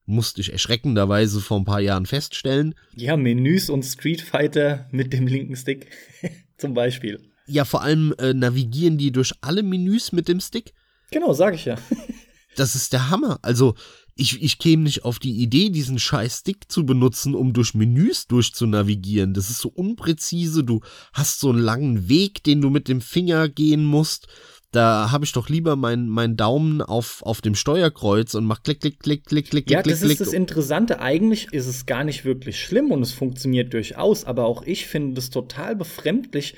[0.06, 2.74] Musste ich erschreckenderweise vor ein paar Jahren feststellen.
[2.94, 5.86] Ja, Menüs und Street Fighter mit dem linken Stick
[6.58, 7.29] zum Beispiel.
[7.50, 10.72] Ja, vor allem äh, navigieren die durch alle Menüs mit dem Stick.
[11.10, 11.76] Genau, sag ich ja.
[12.56, 13.38] das ist der Hammer.
[13.42, 13.74] Also
[14.14, 18.26] ich, ich käme nicht auf die Idee, diesen scheiß Stick zu benutzen, um durch Menüs
[18.26, 19.34] durchzunavigieren.
[19.34, 20.62] Das ist so unpräzise.
[20.62, 20.80] Du
[21.12, 24.28] hast so einen langen Weg, den du mit dem Finger gehen musst.
[24.72, 28.80] Da habe ich doch lieber meinen mein Daumen auf, auf dem Steuerkreuz und mach klick,
[28.80, 31.00] klick, klick, klick, klick, ja, klick, das ist das Interessante.
[31.00, 35.18] Eigentlich ist es gar nicht wirklich schlimm und es funktioniert durchaus, aber auch ich finde
[35.18, 36.54] es total befremdlich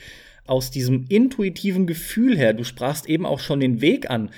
[0.47, 2.53] aus diesem intuitiven Gefühl her.
[2.53, 4.31] Du sprachst eben auch schon den Weg an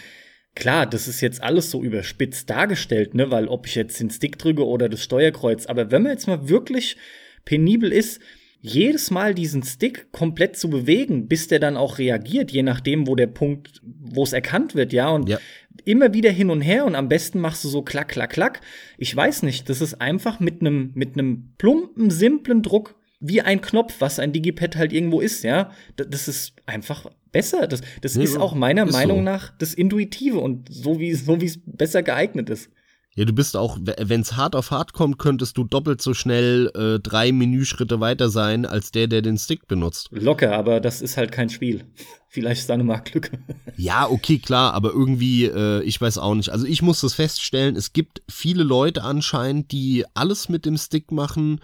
[0.54, 4.38] Klar, das ist jetzt alles so überspitzt dargestellt, ne, weil ob ich jetzt den Stick
[4.38, 6.96] drücke oder das Steuerkreuz, aber wenn man jetzt mal wirklich
[7.44, 8.20] penibel ist,
[8.60, 13.14] jedes Mal diesen Stick komplett zu bewegen, bis der dann auch reagiert, je nachdem, wo
[13.14, 15.38] der Punkt, wo es erkannt wird, ja, und ja.
[15.84, 18.60] immer wieder hin und her und am besten machst du so klack, klack, klack.
[18.96, 22.94] Ich weiß nicht, das ist einfach mit einem mit einem plumpen, simplen Druck
[23.26, 25.70] wie ein Knopf, was ein Digipad halt irgendwo ist, ja.
[25.96, 27.66] Das ist einfach besser.
[27.66, 29.22] Das, das ja, ist auch meiner ist Meinung so.
[29.22, 32.70] nach das Intuitive und so wie so wie es besser geeignet ist.
[33.16, 36.70] Ja, du bist auch, wenn es hart auf hart kommt, könntest du doppelt so schnell
[36.74, 40.08] äh, drei Menüschritte weiter sein, als der, der den Stick benutzt.
[40.10, 41.84] Locker, aber das ist halt kein Spiel.
[42.28, 43.38] Vielleicht ist da eine Marktlücke.
[43.76, 46.50] ja, okay, klar, aber irgendwie, äh, ich weiß auch nicht.
[46.50, 51.12] Also ich muss das feststellen, es gibt viele Leute anscheinend, die alles mit dem Stick
[51.12, 51.60] machen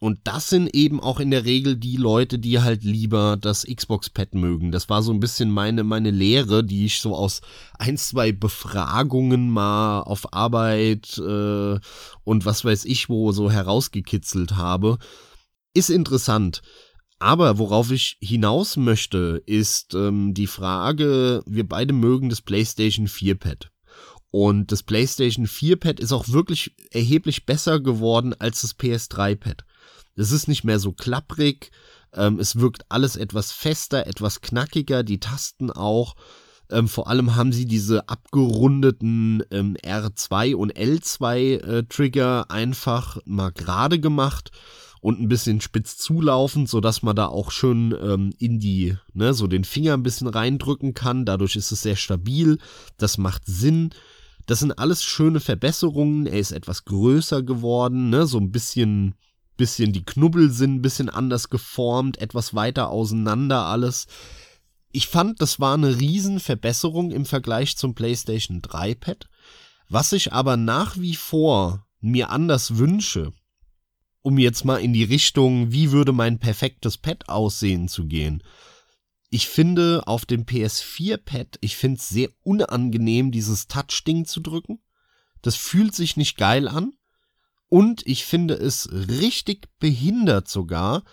[0.00, 4.34] und das sind eben auch in der Regel die Leute, die halt lieber das Xbox-Pad
[4.34, 4.70] mögen.
[4.70, 7.40] Das war so ein bisschen meine, meine Lehre, die ich so aus
[7.78, 11.80] ein, zwei Befragungen mal auf Arbeit äh,
[12.24, 14.98] und was weiß ich wo so herausgekitzelt habe.
[15.74, 16.62] Ist interessant.
[17.18, 23.34] Aber worauf ich hinaus möchte, ist ähm, die Frage, wir beide mögen das PlayStation 4
[23.34, 23.70] Pad.
[24.30, 29.64] Und das PlayStation 4 Pad ist auch wirklich erheblich besser geworden als das PS3 Pad.
[30.18, 31.70] Es ist nicht mehr so klapprig,
[32.12, 36.16] ähm, es wirkt alles etwas fester, etwas knackiger, die Tasten auch.
[36.70, 43.50] Ähm, vor allem haben sie diese abgerundeten ähm, R2 und L2 äh, Trigger einfach mal
[43.50, 44.50] gerade gemacht
[45.00, 49.32] und ein bisschen spitz zulaufend, so dass man da auch schön ähm, in die, ne,
[49.32, 51.24] so den Finger ein bisschen reindrücken kann.
[51.24, 52.58] Dadurch ist es sehr stabil.
[52.96, 53.90] Das macht Sinn.
[54.46, 56.26] Das sind alles schöne Verbesserungen.
[56.26, 59.14] Er ist etwas größer geworden, ne, so ein bisschen
[59.58, 64.06] bisschen die Knubbel sind ein bisschen anders geformt, etwas weiter auseinander alles.
[64.90, 69.28] Ich fand, das war eine Riesenverbesserung im Vergleich zum PlayStation 3 Pad.
[69.90, 73.34] Was ich aber nach wie vor mir anders wünsche,
[74.22, 78.42] um jetzt mal in die Richtung, wie würde mein perfektes Pad aussehen zu gehen.
[79.30, 84.80] Ich finde auf dem PS4 Pad, ich finde es sehr unangenehm, dieses Touch-Ding zu drücken.
[85.42, 86.94] Das fühlt sich nicht geil an.
[87.68, 91.04] Und ich finde es richtig behindert sogar,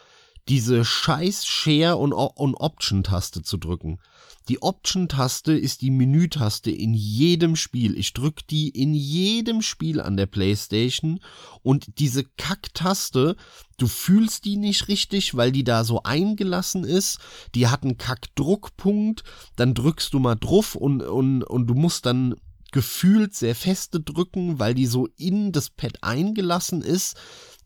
[0.47, 3.99] diese scheiß Share- und, und Option-Taste zu drücken.
[4.47, 7.97] Die Option-Taste ist die Menütaste in jedem Spiel.
[7.97, 11.19] Ich drücke die in jedem Spiel an der Playstation
[11.63, 13.37] und diese Kack-Taste,
[13.77, 17.17] du fühlst die nicht richtig, weil die da so eingelassen ist.
[17.55, 19.23] Die hat einen Kack-Druckpunkt,
[19.55, 22.35] dann drückst du mal drauf und, und, und du musst dann
[22.72, 27.16] gefühlt sehr feste drücken, weil die so in das Pad eingelassen ist.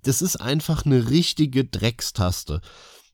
[0.04, 2.62] Das ist einfach eine richtige Dreckstaste.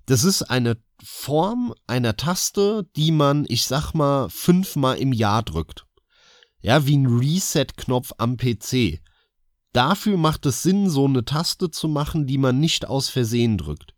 [0.05, 5.85] Das ist eine Form einer Taste, die man, ich sag mal, fünfmal im Jahr drückt.
[6.61, 8.99] Ja, wie ein Reset-Knopf am PC.
[9.73, 13.94] Dafür macht es Sinn, so eine Taste zu machen, die man nicht aus Versehen drückt.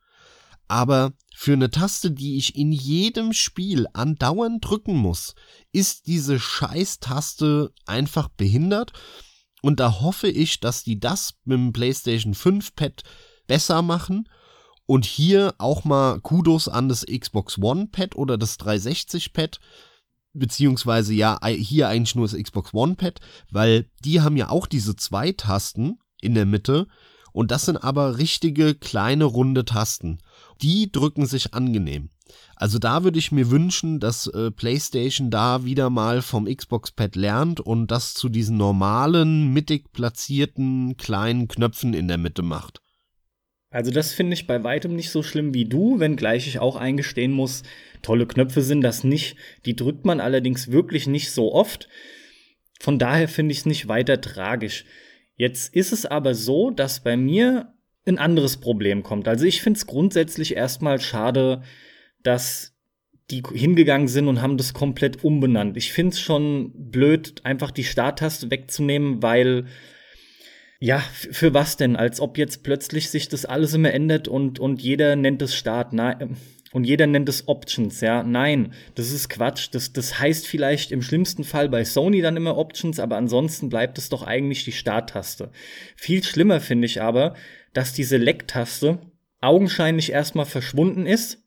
[0.67, 5.35] Aber für eine Taste, die ich in jedem Spiel andauernd drücken muss,
[5.71, 8.91] ist diese Scheiß-Taste einfach behindert.
[9.61, 13.03] Und da hoffe ich, dass die das mit dem PlayStation 5 Pad
[13.47, 14.27] besser machen.
[14.85, 19.59] Und hier auch mal Kudos an das Xbox One Pad oder das 360 Pad.
[20.33, 23.19] Beziehungsweise ja, hier eigentlich nur das Xbox One Pad,
[23.51, 26.87] weil die haben ja auch diese zwei Tasten in der Mitte.
[27.31, 30.19] Und das sind aber richtige kleine runde Tasten
[30.61, 32.09] die drücken sich angenehm.
[32.55, 37.15] Also da würde ich mir wünschen, dass äh, PlayStation da wieder mal vom Xbox Pad
[37.15, 42.81] lernt und das zu diesen normalen, mittig platzierten kleinen Knöpfen in der Mitte macht.
[43.69, 47.31] Also das finde ich bei weitem nicht so schlimm wie du, wenngleich ich auch eingestehen
[47.31, 47.63] muss,
[48.01, 49.35] tolle Knöpfe sind das nicht.
[49.65, 51.89] Die drückt man allerdings wirklich nicht so oft.
[52.79, 54.85] Von daher finde ich es nicht weiter tragisch.
[55.35, 57.73] Jetzt ist es aber so, dass bei mir
[58.07, 59.27] ein anderes Problem kommt.
[59.27, 61.61] Also ich finde es grundsätzlich erstmal schade,
[62.23, 62.73] dass
[63.29, 65.75] die hingegangen sind und haben das komplett umbenannt.
[65.75, 69.65] Ich finde es schon blöd, einfach die Starttaste wegzunehmen, weil
[70.79, 71.95] ja, für was denn?
[71.95, 75.91] Als ob jetzt plötzlich sich das alles immer ändert und, und jeder nennt es Start.
[75.91, 76.37] Nein,
[76.71, 78.23] und jeder nennt es Options, ja.
[78.23, 79.69] Nein, das ist Quatsch.
[79.71, 83.97] Das, das heißt vielleicht im schlimmsten Fall bei Sony dann immer Options, aber ansonsten bleibt
[83.97, 85.49] es doch eigentlich die Starttaste.
[85.95, 87.35] Viel schlimmer finde ich aber,
[87.73, 88.99] dass die Select-Taste
[89.41, 91.43] augenscheinlich erstmal verschwunden ist,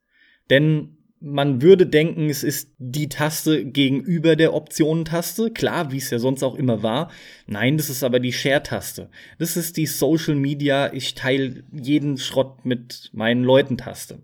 [0.48, 6.18] denn man würde denken, es ist die Taste gegenüber der Optionen-Taste, klar, wie es ja
[6.18, 7.10] sonst auch immer war.
[7.46, 9.10] Nein, das ist aber die Share-Taste.
[9.38, 14.22] Das ist die Social Media, ich teile jeden Schrott mit meinen Leuten-Taste.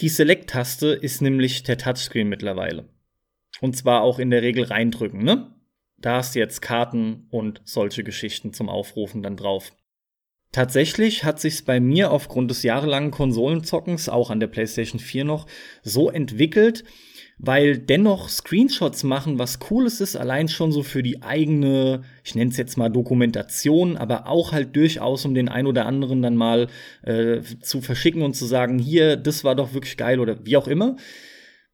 [0.00, 2.90] Die Select-Taste ist nämlich der Touchscreen mittlerweile.
[3.60, 5.54] Und zwar auch in der Regel reindrücken, ne?
[5.96, 9.72] da hast du jetzt Karten und solche Geschichten zum Aufrufen dann drauf.
[10.54, 15.48] Tatsächlich hat sich's bei mir aufgrund des jahrelangen Konsolenzockens, auch an der PlayStation 4 noch,
[15.82, 16.84] so entwickelt,
[17.38, 22.52] weil dennoch Screenshots machen was Cooles ist, allein schon so für die eigene, ich nenne
[22.52, 26.68] es jetzt mal Dokumentation, aber auch halt durchaus, um den ein oder anderen dann mal
[27.02, 30.68] äh, zu verschicken und zu sagen, hier, das war doch wirklich geil oder wie auch
[30.68, 30.94] immer.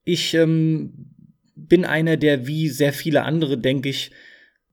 [0.04, 1.12] Ich ähm,
[1.54, 4.10] bin einer, der wie sehr viele andere, denke ich,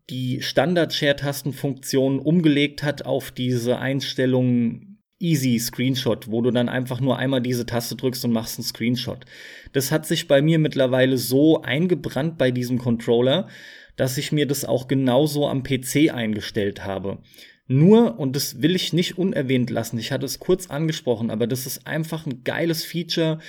[0.09, 7.41] die Standard-Share-Tastenfunktion umgelegt hat auf diese Einstellung Easy Screenshot, wo du dann einfach nur einmal
[7.41, 9.25] diese Taste drückst und machst einen Screenshot.
[9.73, 13.47] Das hat sich bei mir mittlerweile so eingebrannt bei diesem Controller,
[13.95, 17.17] dass ich mir das auch genauso am PC eingestellt habe.
[17.67, 21.65] Nur, und das will ich nicht unerwähnt lassen, ich hatte es kurz angesprochen, aber das
[21.65, 23.39] ist einfach ein geiles Feature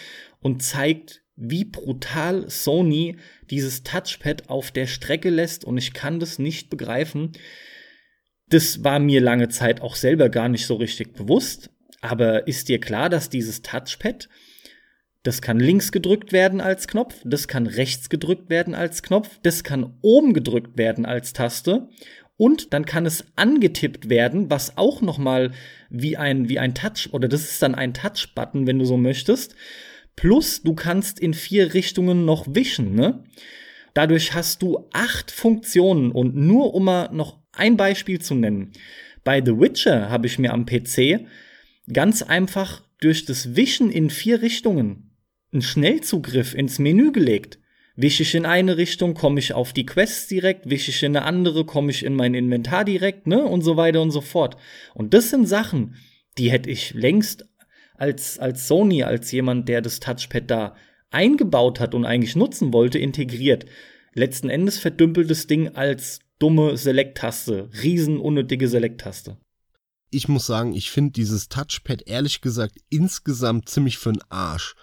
[0.41, 3.17] und zeigt, wie brutal Sony
[3.51, 7.33] dieses Touchpad auf der Strecke lässt und ich kann das nicht begreifen.
[8.49, 11.71] Das war mir lange Zeit auch selber gar nicht so richtig bewusst,
[12.01, 14.29] aber ist dir klar, dass dieses Touchpad,
[15.23, 19.65] das kann links gedrückt werden als Knopf, das kann rechts gedrückt werden als Knopf, das
[19.65, 21.89] kann oben gedrückt werden als Taste
[22.37, 25.51] und dann kann es angetippt werden, was auch noch mal
[25.91, 28.97] wie ein wie ein Touch oder das ist dann ein Touch Button, wenn du so
[28.97, 29.55] möchtest
[30.19, 33.23] Plus, du kannst in vier Richtungen noch wischen, ne?
[33.95, 38.73] Dadurch hast du acht Funktionen und nur um mal noch ein Beispiel zu nennen.
[39.23, 41.21] Bei The Witcher habe ich mir am PC
[41.93, 45.13] ganz einfach durch das Wischen in vier Richtungen
[45.53, 47.61] einen Schnellzugriff ins Menü gelegt.
[47.95, 51.27] Wische ich in eine Richtung, komme ich auf die Quests direkt, wische ich in eine
[51.27, 53.45] andere, komme ich in mein Inventar direkt, ne?
[53.45, 54.57] Und so weiter und so fort.
[54.95, 55.95] Und das sind Sachen,
[56.39, 57.47] die hätte ich längst
[57.99, 60.77] als, als Sony, als jemand, der das Touchpad da
[61.11, 63.67] eingebaut hat und eigentlich nutzen wollte, integriert.
[64.15, 69.37] Letzten Endes verdümpelt das Ding als dumme Select-Taste, riesen unnötige Select-Taste.
[70.11, 74.75] Ich muss sagen, ich finde dieses Touchpad ehrlich gesagt insgesamt ziemlich für den Arsch.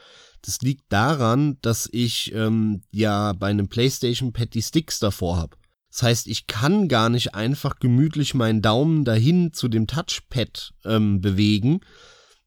[0.43, 5.57] Das liegt daran, dass ich ähm, ja bei einem PlayStation Pad die Sticks davor habe.
[5.89, 11.21] Das heißt, ich kann gar nicht einfach gemütlich meinen Daumen dahin zu dem Touchpad ähm,
[11.21, 11.79] bewegen,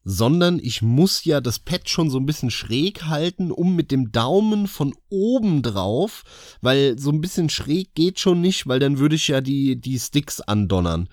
[0.03, 4.11] sondern ich muss ja das Pad schon so ein bisschen schräg halten, um mit dem
[4.11, 6.23] Daumen von oben drauf,
[6.61, 9.99] weil so ein bisschen schräg geht schon nicht, weil dann würde ich ja die, die
[9.99, 11.09] Sticks andonnern.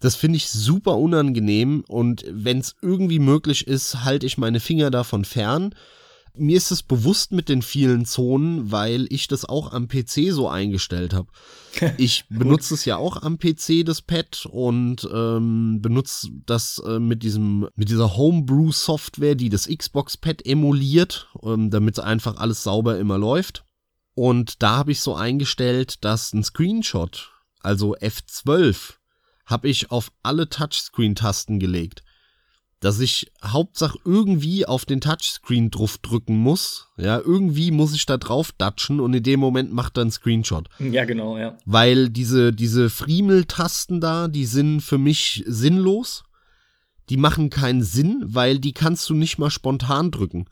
[0.00, 4.90] Das finde ich super unangenehm und wenn es irgendwie möglich ist, halte ich meine Finger
[4.90, 5.74] davon fern
[6.34, 10.48] mir ist es bewusst mit den vielen Zonen, weil ich das auch am PC so
[10.48, 11.28] eingestellt habe.
[11.96, 17.22] Ich benutze es ja auch am PC, das Pad, und ähm, benutze das äh, mit
[17.22, 23.64] diesem, mit dieser Homebrew-Software, die das Xbox-Pad emuliert, ähm, damit einfach alles sauber immer läuft.
[24.14, 27.30] Und da habe ich so eingestellt, dass ein Screenshot,
[27.60, 28.94] also F12,
[29.46, 32.02] habe ich auf alle Touchscreen-Tasten gelegt
[32.82, 36.88] dass ich Hauptsache irgendwie auf den Touchscreen drauf drücken muss.
[36.96, 40.68] Ja, irgendwie muss ich da drauf datschen und in dem Moment macht er einen Screenshot.
[40.80, 41.56] Ja, genau, ja.
[41.64, 46.24] Weil diese, diese Friemeltasten da, die sind für mich sinnlos.
[47.08, 50.46] Die machen keinen Sinn, weil die kannst du nicht mal spontan drücken.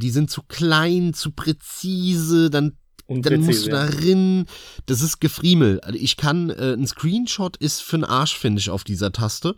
[0.00, 4.46] Die sind zu klein, zu präzise, dann dann musst du da rein.
[4.86, 5.78] Das ist Gefriemel.
[5.80, 9.54] Also ich kann, äh, ein Screenshot ist für den Arsch, finde ich, auf dieser Taste.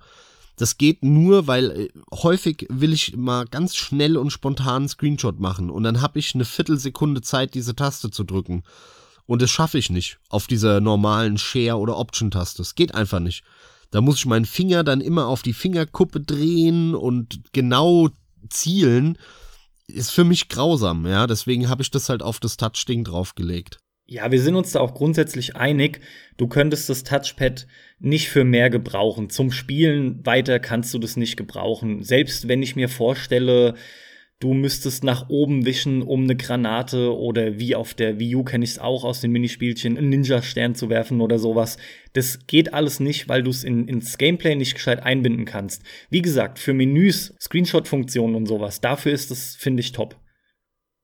[0.57, 5.39] Das geht nur, weil äh, häufig will ich mal ganz schnell und spontan einen Screenshot
[5.39, 8.63] machen und dann habe ich eine Viertelsekunde Zeit, diese Taste zu drücken.
[9.27, 12.63] Und das schaffe ich nicht auf dieser normalen Share- oder Option-Taste.
[12.63, 13.43] Es geht einfach nicht.
[13.91, 18.09] Da muss ich meinen Finger dann immer auf die Fingerkuppe drehen und genau
[18.49, 19.19] zielen.
[19.89, 21.27] Ist für mich grausam, ja.
[21.27, 23.79] Deswegen habe ich das halt auf das Touch-Ding draufgelegt.
[24.09, 26.01] Ja, wir sind uns da auch grundsätzlich einig.
[26.37, 27.67] Du könntest das Touchpad
[27.99, 29.31] nicht für mehr gebrauchen.
[29.31, 32.05] Zum Spielen weiter kannst du das nicht gebrauchen.
[32.05, 33.75] Selbst wenn ich mir vorstelle,
[34.39, 38.65] du müsstest nach oben wischen, um eine Granate oder wie auf der Wii U kenne
[38.65, 41.77] ich es auch aus den Minispielchen, einen Ninja-Stern zu werfen oder sowas.
[42.13, 45.83] Das geht alles nicht, weil du es in, ins Gameplay nicht gescheit einbinden kannst.
[46.11, 50.21] Wie gesagt, für Menüs, Screenshot-Funktionen und sowas, dafür ist das, finde ich, top.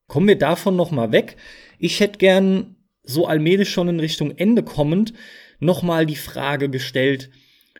[0.07, 1.37] Kommen wir davon noch mal weg.
[1.79, 5.13] Ich hätte gern so allmählich schon in Richtung Ende kommend
[5.59, 7.31] nochmal die Frage gestellt,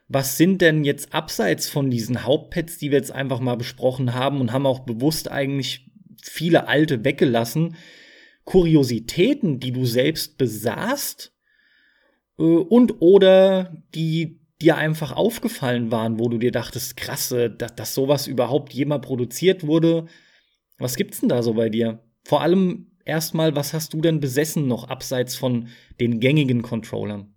[0.07, 4.41] was sind denn jetzt abseits von diesen Hauptpads, die wir jetzt einfach mal besprochen haben
[4.41, 5.89] und haben auch bewusst eigentlich
[6.21, 7.75] viele alte weggelassen,
[8.45, 11.33] Kuriositäten, die du selbst besaßt
[12.37, 17.93] äh, und oder die dir einfach aufgefallen waren, wo du dir dachtest, krasse, dass, dass
[17.93, 20.05] sowas überhaupt jemals produziert wurde.
[20.77, 22.03] Was gibt's denn da so bei dir?
[22.23, 25.67] Vor allem erstmal, was hast du denn besessen noch abseits von
[25.99, 27.33] den gängigen Controllern?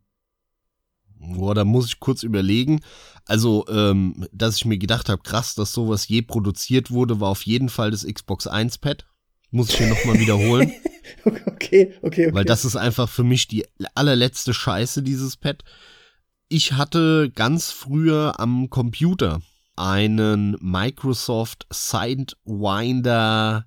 [1.19, 2.81] Boah, da muss ich kurz überlegen.
[3.25, 7.45] Also, ähm, dass ich mir gedacht habe, krass, dass sowas je produziert wurde, war auf
[7.47, 9.07] jeden Fall das Xbox 1 Pad.
[9.51, 10.73] Muss ich hier nochmal wiederholen.
[11.25, 12.31] okay, okay, okay.
[12.33, 13.65] Weil das ist einfach für mich die
[13.95, 15.65] allerletzte Scheiße, dieses Pad.
[16.49, 19.41] Ich hatte ganz früher am Computer
[19.77, 23.67] einen Microsoft Sidewinder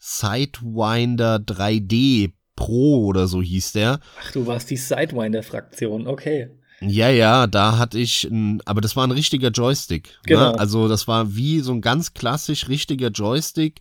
[0.00, 4.00] Sidewinder 3D Pro oder so hieß der.
[4.22, 6.50] Ach, du warst die Sidewinder-Fraktion, okay.
[6.80, 10.08] Ja, ja, da hatte ich, ein, aber das war ein richtiger Joystick.
[10.08, 10.14] Ne?
[10.24, 10.52] Genau.
[10.52, 10.58] Ne?
[10.58, 13.80] Also das war wie so ein ganz klassisch richtiger Joystick,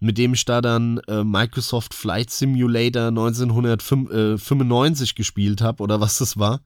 [0.00, 6.38] mit dem ich da dann äh, Microsoft Flight Simulator 1995 gespielt habe oder was das
[6.38, 6.60] war.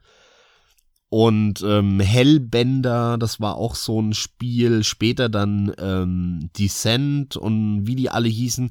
[1.13, 4.83] Und ähm, Hellbender, das war auch so ein Spiel.
[4.83, 8.71] Später dann ähm, Descent und wie die alle hießen.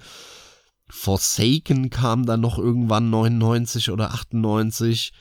[0.89, 5.13] Forsaken kam dann noch irgendwann 99 oder 98.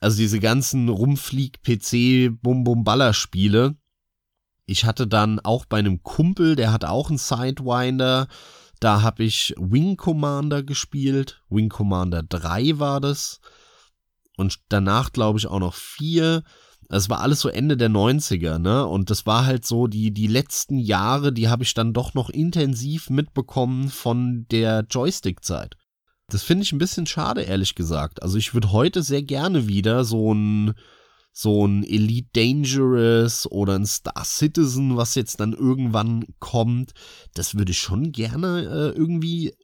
[0.00, 3.74] Also diese ganzen Rumflieg-PC Bum-Bum-Baller-Spiele.
[4.66, 8.28] Ich hatte dann auch bei einem Kumpel, der hatte auch einen Sidewinder.
[8.80, 11.40] Da habe ich Wing Commander gespielt.
[11.48, 13.40] Wing Commander 3 war das.
[14.36, 16.42] Und danach glaube ich auch noch 4.
[16.88, 18.86] Es war alles so Ende der 90er, ne?
[18.86, 22.30] Und das war halt so, die, die letzten Jahre, die habe ich dann doch noch
[22.30, 25.76] intensiv mitbekommen von der Joystick-Zeit.
[26.28, 28.22] Das finde ich ein bisschen schade, ehrlich gesagt.
[28.22, 30.74] Also ich würde heute sehr gerne wieder so ein,
[31.32, 36.92] so ein Elite Dangerous oder ein Star Citizen, was jetzt dann irgendwann kommt,
[37.34, 39.54] das würde ich schon gerne äh, irgendwie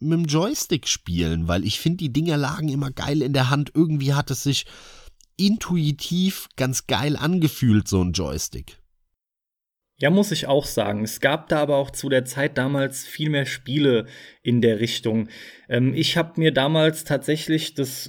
[0.00, 3.72] mit dem Joystick spielen, weil ich finde, die Dinger lagen immer geil in der Hand.
[3.74, 4.66] Irgendwie hat es sich
[5.36, 8.77] intuitiv ganz geil angefühlt, so ein Joystick.
[10.00, 11.02] Ja, muss ich auch sagen.
[11.02, 14.06] Es gab da aber auch zu der Zeit damals viel mehr Spiele
[14.44, 15.28] in der Richtung.
[15.68, 18.08] Ähm, ich habe mir damals tatsächlich das,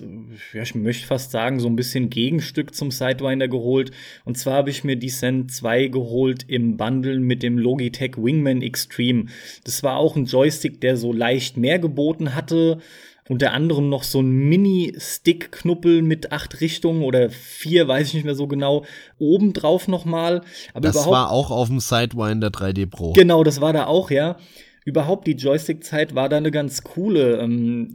[0.54, 3.90] ja, ich möchte fast sagen, so ein bisschen Gegenstück zum Sidewinder geholt.
[4.24, 9.26] Und zwar habe ich mir Descent 2 geholt im Bundle mit dem Logitech Wingman Extreme.
[9.64, 12.82] Das war auch ein Joystick, der so leicht mehr geboten hatte
[13.30, 18.34] unter anderem noch so ein Mini-Stick-Knuppel mit acht Richtungen oder vier, weiß ich nicht mehr
[18.34, 18.86] so genau,
[19.20, 20.42] obendrauf nochmal.
[20.74, 23.14] Aber das war auch auf dem Sidewinder 3D Pro.
[23.14, 24.38] Genau, das war da auch, ja.
[24.84, 27.38] Überhaupt die Joystick-Zeit war da eine ganz coole.
[27.38, 27.94] Ähm,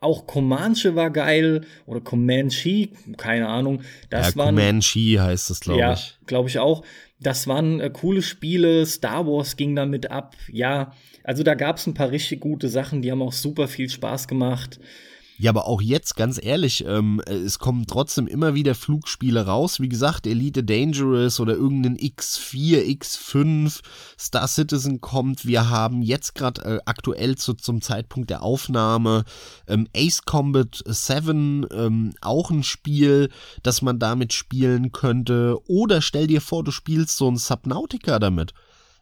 [0.00, 3.82] auch Comanche war geil oder Comanche, keine Ahnung.
[4.08, 6.18] Das ja, waren, Comanche heißt es, glaube ja, ich.
[6.24, 6.82] glaube ich auch.
[7.20, 8.86] Das waren äh, coole Spiele.
[8.86, 10.34] Star Wars ging damit ab.
[10.50, 10.92] Ja,
[11.24, 14.28] also da gab es ein paar richtig gute Sachen, die haben auch super viel Spaß
[14.28, 14.80] gemacht.
[15.42, 19.80] Ja, aber auch jetzt, ganz ehrlich, ähm, es kommen trotzdem immer wieder Flugspiele raus.
[19.80, 23.80] Wie gesagt, Elite Dangerous oder irgendein X4, X5,
[24.16, 25.44] Star Citizen kommt.
[25.44, 29.24] Wir haben jetzt gerade äh, aktuell zu, zum Zeitpunkt der Aufnahme
[29.66, 33.28] ähm, Ace Combat 7, ähm, auch ein Spiel,
[33.64, 35.58] das man damit spielen könnte.
[35.66, 38.52] Oder stell dir vor, du spielst so ein Subnautica damit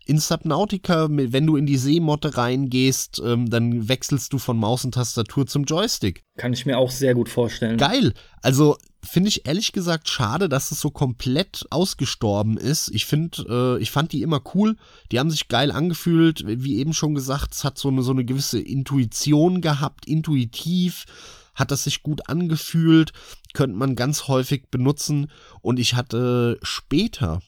[0.07, 4.95] in Subnautica, wenn du in die Seemotte reingehst, ähm, dann wechselst du von Maus und
[4.95, 6.25] Tastatur zum Joystick.
[6.37, 7.77] Kann ich mir auch sehr gut vorstellen.
[7.77, 8.15] Geil.
[8.43, 12.91] Also finde ich ehrlich gesagt schade, dass es so komplett ausgestorben ist.
[12.93, 14.77] Ich finde, äh, ich fand die immer cool.
[15.13, 16.45] Die haben sich geil angefühlt.
[16.47, 21.07] Wie eben schon gesagt, es hat so eine, so eine gewisse Intuition gehabt, intuitiv
[21.55, 23.13] hat das sich gut angefühlt,
[23.53, 25.31] könnte man ganz häufig benutzen.
[25.61, 27.43] Und ich hatte später,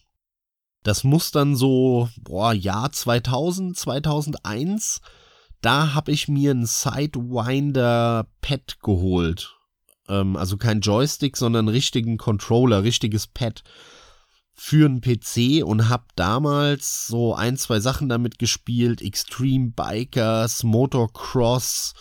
[0.82, 5.00] das muss dann so, boah, Jahr 2000, 2001.
[5.60, 9.56] Da habe ich mir ein Sidewinder Pad geholt.
[10.08, 13.62] Ähm, also kein Joystick, sondern richtigen Controller, richtiges Pad
[14.54, 19.00] für einen PC und habe damals so ein, zwei Sachen damit gespielt.
[19.00, 21.94] Extreme Bikers, Motocross,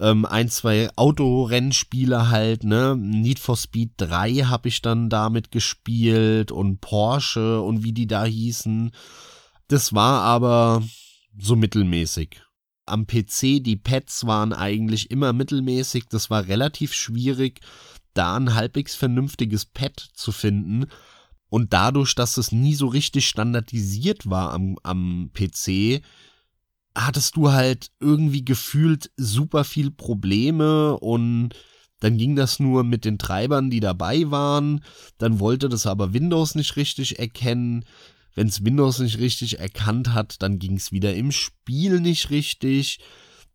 [0.00, 2.96] ähm, ein, zwei Autorennspiele halt, ne?
[2.96, 8.24] Need for Speed 3 habe ich dann damit gespielt und Porsche und wie die da
[8.24, 8.90] hießen.
[9.68, 10.82] Das war aber
[11.38, 12.42] so mittelmäßig.
[12.84, 16.04] Am PC, die Pads waren eigentlich immer mittelmäßig.
[16.08, 17.60] Das war relativ schwierig,
[18.14, 20.86] da ein halbwegs vernünftiges Pad zu finden.
[21.48, 26.02] Und dadurch, dass es nie so richtig standardisiert war am, am PC,
[26.96, 31.50] hattest du halt irgendwie gefühlt super viel Probleme und
[32.00, 34.82] dann ging das nur mit den Treibern, die dabei waren.
[35.18, 37.84] Dann wollte das aber Windows nicht richtig erkennen.
[38.34, 42.98] Wenn es Windows nicht richtig erkannt hat, dann ging es wieder im Spiel nicht richtig.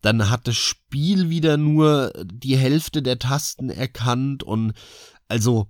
[0.01, 4.73] Dann hat das Spiel wieder nur die Hälfte der Tasten erkannt und
[5.27, 5.67] also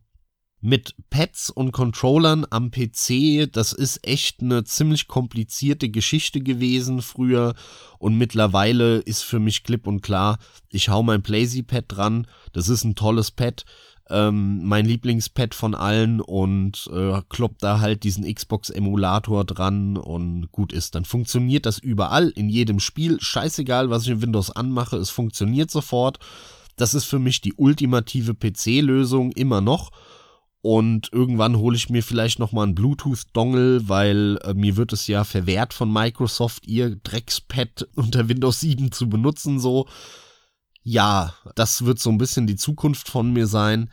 [0.62, 7.56] mit Pads und Controllern am PC, das ist echt eine ziemlich komplizierte Geschichte gewesen früher.
[7.98, 10.38] Und mittlerweile ist für mich klipp und klar,
[10.70, 13.66] ich hau mein PlayZ-Pad dran, das ist ein tolles Pad,
[14.10, 20.74] ähm, mein Lieblingspad von allen und äh, klopp da halt diesen Xbox-Emulator dran und gut
[20.74, 20.94] ist.
[20.94, 25.72] Dann funktioniert das überall, in jedem Spiel, scheißegal, was ich in Windows anmache, es funktioniert
[25.72, 26.20] sofort.
[26.76, 29.92] Das ist für mich die ultimative PC-Lösung immer noch
[30.62, 35.08] und irgendwann hole ich mir vielleicht noch mal einen Bluetooth-Dongle, weil äh, mir wird es
[35.08, 39.88] ja verwehrt von Microsoft, ihr Dreckspad unter Windows 7 zu benutzen, so.
[40.84, 43.92] Ja, das wird so ein bisschen die Zukunft von mir sein.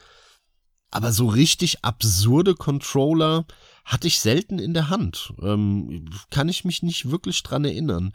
[0.91, 3.47] Aber so richtig absurde Controller
[3.85, 5.35] hatte ich selten in der Hand.
[5.43, 8.13] Ähm, kann ich mich nicht wirklich dran erinnern.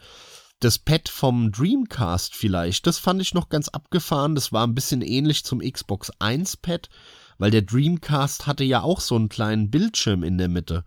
[0.60, 4.34] Das Pad vom Dreamcast vielleicht, das fand ich noch ganz abgefahren.
[4.34, 6.88] Das war ein bisschen ähnlich zum Xbox 1 Pad
[7.38, 10.84] weil der Dreamcast hatte ja auch so einen kleinen Bildschirm in der Mitte.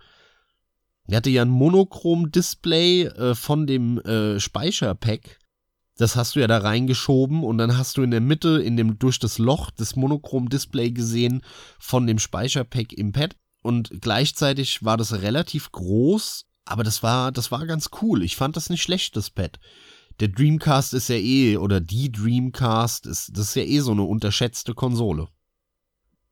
[1.08, 5.40] Er hatte ja ein Monochrom-Display äh, von dem äh, Speicherpack.
[5.98, 9.00] Das hast du ja da reingeschoben und dann hast du in der Mitte, in dem,
[9.00, 11.42] durch das Loch das Monochrom-Display gesehen
[11.80, 13.36] von dem Speicherpack im Pad.
[13.64, 18.22] Und gleichzeitig war das relativ groß, aber das war, das war ganz cool.
[18.22, 19.60] Ich fand das nicht schlecht, das Pad.
[20.20, 24.04] Der Dreamcast ist ja eh, oder die Dreamcast ist, das ist ja eh so eine
[24.04, 25.28] unterschätzte Konsole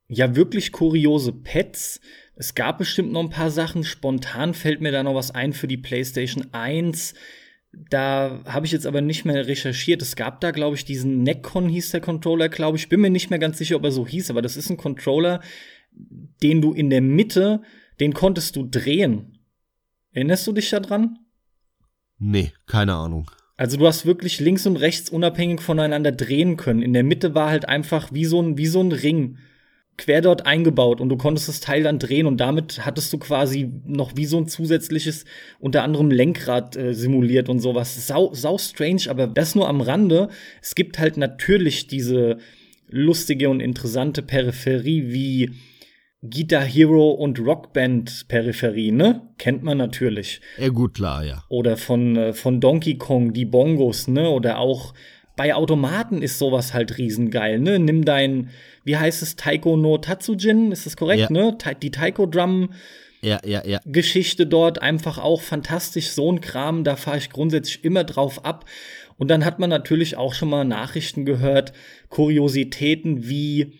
[0.07, 1.99] ja wirklich kuriose Pets.
[2.35, 3.83] Es gab bestimmt noch ein paar Sachen.
[3.83, 7.13] Spontan fällt mir da noch was ein für die PlayStation 1.
[7.89, 10.01] Da habe ich jetzt aber nicht mehr recherchiert.
[10.01, 12.89] Es gab da, glaube ich, diesen Neckcon hieß der Controller, glaube ich.
[12.89, 15.41] Bin mir nicht mehr ganz sicher, ob er so hieß, aber das ist ein Controller,
[15.91, 17.61] den du in der Mitte,
[17.99, 19.39] den konntest du drehen.
[20.11, 21.19] Erinnerst du dich da dran?
[22.17, 23.29] Nee, keine Ahnung.
[23.57, 26.81] Also du hast wirklich links und rechts unabhängig voneinander drehen können.
[26.81, 29.37] In der Mitte war halt einfach wie so ein, wie so ein Ring
[29.97, 33.71] quer dort eingebaut und du konntest das Teil dann drehen und damit hattest du quasi
[33.85, 35.25] noch wie so ein zusätzliches
[35.59, 38.07] unter anderem Lenkrad äh, simuliert und sowas.
[38.07, 40.29] Sau, sau strange, aber das nur am Rande.
[40.61, 42.37] Es gibt halt natürlich diese
[42.87, 45.51] lustige und interessante Peripherie wie
[46.29, 49.21] Guitar Hero und Rockband Peripherie, ne?
[49.37, 50.41] Kennt man natürlich.
[50.57, 51.43] Ja, gut, klar, ja.
[51.49, 54.29] Oder von, äh, von Donkey Kong, die Bongos, ne?
[54.29, 54.93] Oder auch
[55.35, 57.79] bei Automaten ist sowas halt riesengeil, ne?
[57.79, 58.49] Nimm dein,
[58.83, 61.31] wie heißt es, Taiko no Tatsujin, ist das korrekt, ja.
[61.31, 61.57] ne?
[61.81, 62.69] Die Taiko Drum
[63.21, 63.79] ja, ja, ja.
[63.85, 68.65] Geschichte dort einfach auch fantastisch, so ein Kram, da fahre ich grundsätzlich immer drauf ab.
[69.17, 71.73] Und dann hat man natürlich auch schon mal Nachrichten gehört,
[72.09, 73.73] Kuriositäten wie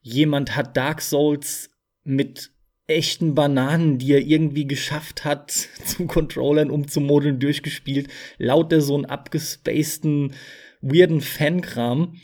[0.00, 1.70] jemand hat Dark Souls
[2.04, 2.52] mit
[2.86, 5.50] echten Bananen, die er irgendwie geschafft hat,
[5.84, 8.08] zu Controllern umzumodeln, durchgespielt.
[8.38, 10.34] Lauter so einen abgespaceden
[10.80, 12.16] weirden Fankram.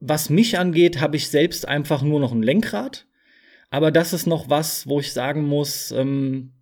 [0.00, 3.06] Was mich angeht, habe ich selbst einfach nur noch ein Lenkrad.
[3.70, 6.52] Aber das ist noch was, wo ich sagen muss, ähm,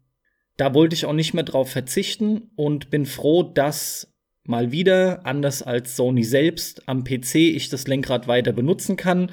[0.57, 4.13] da wollte ich auch nicht mehr drauf verzichten und bin froh, dass
[4.45, 9.31] mal wieder, anders als Sony selbst, am PC ich das Lenkrad weiter benutzen kann.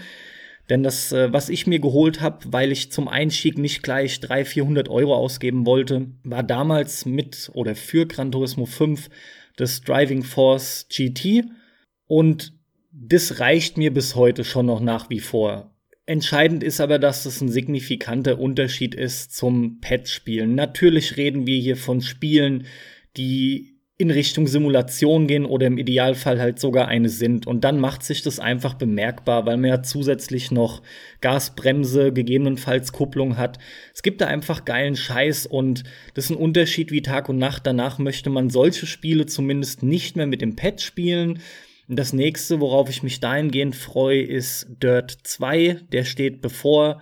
[0.70, 4.48] Denn das, äh, was ich mir geholt habe, weil ich zum Einstieg nicht gleich 300,
[4.48, 9.10] 400 Euro ausgeben wollte, war damals mit oder für Gran Turismo 5
[9.58, 11.46] das Driving Force GT.
[12.08, 12.54] Und
[12.92, 15.72] das reicht mir bis heute schon noch nach wie vor.
[16.06, 20.54] Entscheidend ist aber, dass das ein signifikanter Unterschied ist zum Pad-Spielen.
[20.54, 22.68] Natürlich reden wir hier von Spielen,
[23.18, 27.48] die in Richtung Simulation gehen oder im Idealfall halt sogar eine sind.
[27.48, 30.82] Und dann macht sich das einfach bemerkbar, weil man ja zusätzlich noch
[31.22, 33.58] Gasbremse, gegebenenfalls Kupplung hat.
[33.94, 37.66] Es gibt da einfach geilen Scheiß und das ist ein Unterschied wie Tag und Nacht.
[37.66, 41.40] Danach möchte man solche Spiele zumindest nicht mehr mit dem Pad spielen.
[41.88, 45.80] Das nächste, worauf ich mich dahingehend freue, ist Dirt 2.
[45.94, 47.02] Der steht bevor.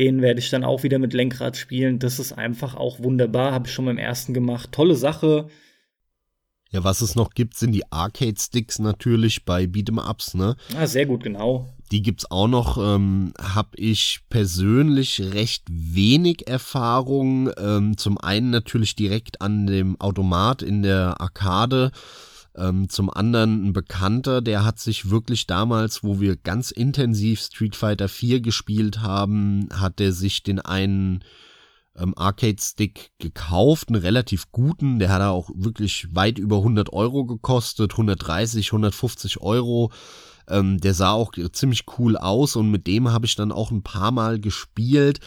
[0.00, 2.00] Den werde ich dann auch wieder mit Lenkrad spielen.
[2.00, 3.52] Das ist einfach auch wunderbar.
[3.52, 4.72] Habe ich schon beim ersten gemacht.
[4.72, 5.48] Tolle Sache.
[6.70, 10.56] Ja, was es noch gibt, sind die Arcade-Sticks natürlich bei Beat'em-Ups, ne?
[10.76, 11.72] Ah, sehr gut, genau.
[11.90, 12.76] Die gibt's auch noch.
[12.76, 17.50] Ähm, hab ich persönlich recht wenig Erfahrung.
[17.58, 21.90] Ähm, zum einen natürlich direkt an dem Automat in der Arcade.
[22.54, 27.76] Ähm, zum anderen ein Bekannter, der hat sich wirklich damals, wo wir ganz intensiv Street
[27.76, 31.24] Fighter 4 gespielt haben, hat der sich den einen
[31.98, 37.92] ähm, Arcade-Stick gekauft, einen relativ guten, der hat auch wirklich weit über 100 Euro gekostet,
[37.92, 39.92] 130, 150 Euro.
[40.48, 43.82] Ähm, der sah auch ziemlich cool aus und mit dem habe ich dann auch ein
[43.82, 45.20] paar Mal gespielt.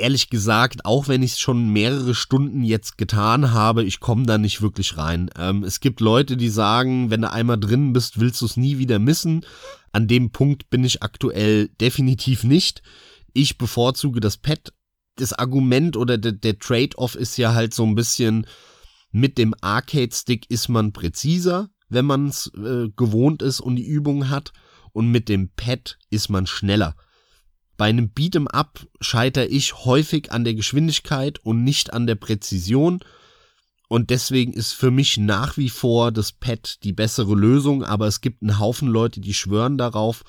[0.00, 4.38] Ehrlich gesagt, auch wenn ich es schon mehrere Stunden jetzt getan habe, ich komme da
[4.38, 5.28] nicht wirklich rein.
[5.36, 8.78] Ähm, es gibt Leute, die sagen, wenn du einmal drin bist, willst du es nie
[8.78, 9.44] wieder missen.
[9.92, 12.82] An dem Punkt bin ich aktuell definitiv nicht
[13.32, 14.72] Ich bevorzuge das Pad.
[15.18, 18.46] Das Argument oder der, der Trade-off ist ja halt so ein bisschen,
[19.10, 24.30] mit dem Arcade-Stick ist man präziser, wenn man es äh, gewohnt ist und die Übung
[24.30, 24.52] hat.
[24.92, 26.96] Und mit dem Pad ist man schneller.
[27.76, 33.00] Bei einem Beat'em Up scheitere ich häufig an der Geschwindigkeit und nicht an der Präzision.
[33.88, 38.20] Und deswegen ist für mich nach wie vor das Pad die bessere Lösung, aber es
[38.20, 40.24] gibt einen Haufen Leute, die schwören darauf.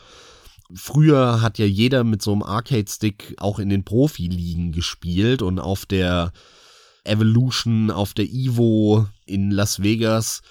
[0.73, 5.85] Früher hat ja jeder mit so einem Arcade-Stick auch in den Profi-Ligen gespielt und auf
[5.85, 6.31] der
[7.03, 10.41] Evolution, auf der Evo in Las Vegas,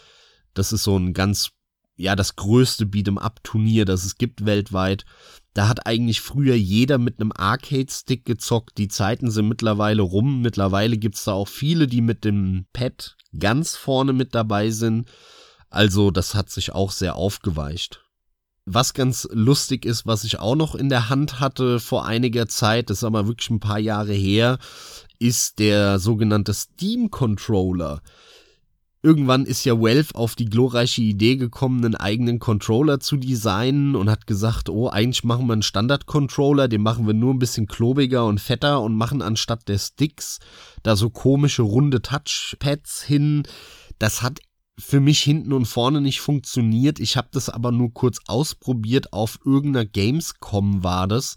[0.55, 1.51] das ist so ein ganz,
[1.97, 5.05] ja, das größte Beat'em-up-Turnier, das es gibt weltweit.
[5.55, 8.79] Da hat eigentlich früher jeder mit einem Arcade-Stick gezockt.
[8.79, 10.41] Die Zeiten sind mittlerweile rum.
[10.43, 15.09] Mittlerweile gibt's da auch viele, die mit dem Pad ganz vorne mit dabei sind.
[15.71, 18.08] Also das hat sich auch sehr aufgeweicht.
[18.71, 22.91] Was ganz lustig ist, was ich auch noch in der Hand hatte vor einiger Zeit,
[22.91, 24.59] das ist aber wirklich ein paar Jahre her,
[25.19, 28.03] ist der sogenannte Steam Controller.
[29.03, 34.11] Irgendwann ist ja Valve auf die glorreiche Idee gekommen, einen eigenen Controller zu designen und
[34.11, 38.27] hat gesagt, oh, eigentlich machen wir einen Standard-Controller, den machen wir nur ein bisschen klobiger
[38.27, 40.41] und fetter und machen anstatt der Sticks
[40.83, 43.45] da so komische runde Touchpads hin.
[43.99, 44.41] Das hat
[44.79, 47.01] für mich hinten und vorne nicht funktioniert.
[47.01, 51.35] Ich habe das aber nur kurz ausprobiert auf irgendeiner Gamescom war das.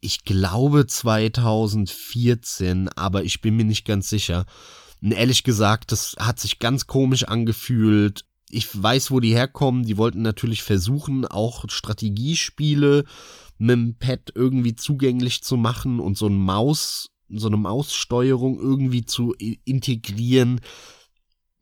[0.00, 4.44] Ich glaube 2014, aber ich bin mir nicht ganz sicher.
[5.02, 8.26] Und ehrlich gesagt, das hat sich ganz komisch angefühlt.
[8.50, 9.84] Ich weiß, wo die herkommen.
[9.84, 13.04] Die wollten natürlich versuchen, auch Strategiespiele
[13.56, 19.04] mit dem Pad irgendwie zugänglich zu machen und so ein Maus, so eine Maussteuerung irgendwie
[19.04, 19.34] zu
[19.64, 20.60] integrieren.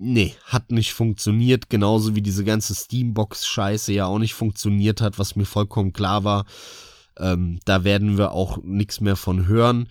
[0.01, 5.35] Nee, hat nicht funktioniert, genauso wie diese ganze Steambox-Scheiße ja auch nicht funktioniert hat, was
[5.35, 6.47] mir vollkommen klar war.
[7.19, 9.89] Ähm, da werden wir auch nichts mehr von hören.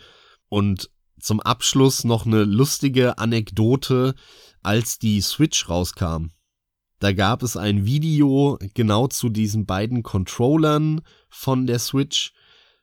[0.47, 0.89] Und
[1.19, 4.15] zum Abschluss noch eine lustige Anekdote,
[4.63, 6.27] als die Switch rauskam.
[6.99, 12.33] Da gab es ein Video genau zu diesen beiden Controllern von der Switch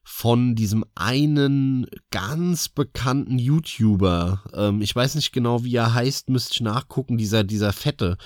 [0.04, 4.44] von diesem einen ganz bekannten YouTuber.
[4.52, 7.16] Ähm, ich weiß nicht genau, wie er heißt, müsste ich nachgucken.
[7.16, 8.18] Dieser, dieser Fette.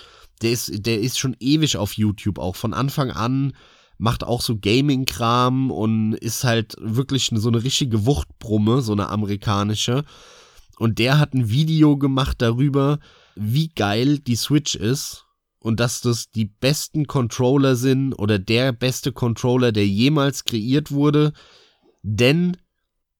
[0.42, 3.52] Der ist, der ist schon ewig auf YouTube, auch von Anfang an
[3.98, 10.04] macht auch so Gaming-Kram und ist halt wirklich so eine richtige Wuchtbrumme, so eine amerikanische.
[10.78, 13.00] Und der hat ein Video gemacht darüber,
[13.34, 15.26] wie geil die Switch ist
[15.58, 21.32] und dass das die besten Controller sind oder der beste Controller, der jemals kreiert wurde,
[22.02, 22.56] denn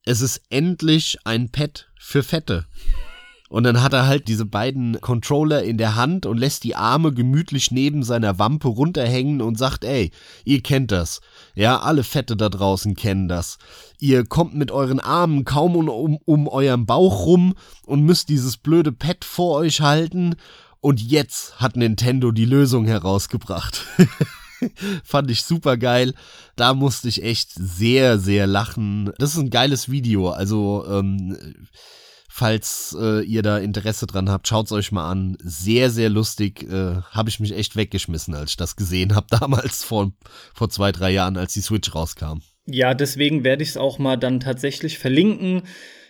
[0.05, 2.67] es ist endlich ein Pad für Fette.
[3.49, 7.13] Und dann hat er halt diese beiden Controller in der Hand und lässt die Arme
[7.13, 10.11] gemütlich neben seiner Wampe runterhängen und sagt, ey,
[10.45, 11.21] ihr kennt das.
[11.55, 13.59] Ja, alle Fette da draußen kennen das.
[13.99, 17.55] Ihr kommt mit euren Armen kaum um, um, euren Bauch rum
[17.87, 20.37] und müsst dieses blöde Pad vor euch halten.
[20.81, 23.87] Und jetzt hat Nintendo die Lösung herausgebracht.
[25.05, 26.15] Fand ich super geil.
[26.57, 29.13] Da musste ich echt sehr, sehr lachen.
[29.19, 30.31] Das ist ein geiles Video.
[30.31, 31.37] Also, ähm,
[32.39, 35.37] Falls äh, ihr da Interesse dran habt, schaut's euch mal an.
[35.43, 36.63] Sehr, sehr lustig.
[36.71, 40.13] Äh, habe ich mich echt weggeschmissen, als ich das gesehen habe, damals vor,
[40.55, 42.39] vor zwei, drei Jahren, als die Switch rauskam.
[42.65, 45.63] Ja, deswegen werde ich es auch mal dann tatsächlich verlinken.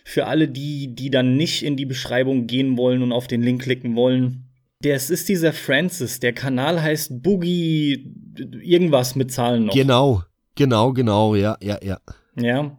[0.05, 3.63] Für alle, die, die dann nicht in die Beschreibung gehen wollen und auf den Link
[3.63, 4.49] klicken wollen.
[4.81, 6.19] Das ist dieser Francis.
[6.19, 9.73] Der Kanal heißt Boogie irgendwas mit Zahlen noch.
[9.73, 10.23] Genau,
[10.55, 11.99] genau, genau, ja, ja, ja.
[12.35, 12.77] Ja,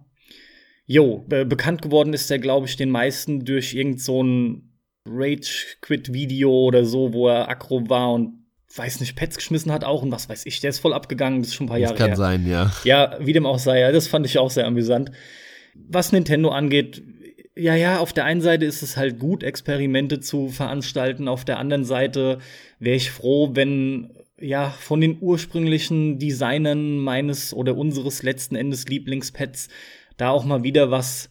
[0.92, 4.72] Jo, be bekannt geworden ist er, glaube ich, den meisten durch irgend so ein
[5.06, 8.44] Rage-Quit-Video oder so, wo er aggro war und
[8.74, 11.50] weiß nicht, Pets geschmissen hat auch und was weiß ich, der ist voll abgegangen, das
[11.50, 12.16] ist schon ein paar das Jahre kann her.
[12.16, 12.72] sein, ja.
[12.82, 15.12] Ja, wie dem auch sei, ja, das fand ich auch sehr amüsant.
[15.76, 17.04] Was Nintendo angeht,
[17.54, 21.60] ja, ja, auf der einen Seite ist es halt gut, Experimente zu veranstalten, auf der
[21.60, 22.38] anderen Seite
[22.80, 29.68] wäre ich froh, wenn ja, von den ursprünglichen Designern meines oder unseres letzten Endes Lieblingspads
[30.16, 31.30] da auch mal wieder was,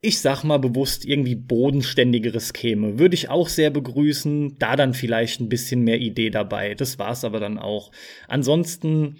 [0.00, 2.98] ich sag mal bewusst, irgendwie bodenständigeres käme.
[2.98, 4.58] Würde ich auch sehr begrüßen.
[4.58, 6.74] Da dann vielleicht ein bisschen mehr Idee dabei.
[6.74, 7.90] Das war's aber dann auch.
[8.28, 9.16] Ansonsten,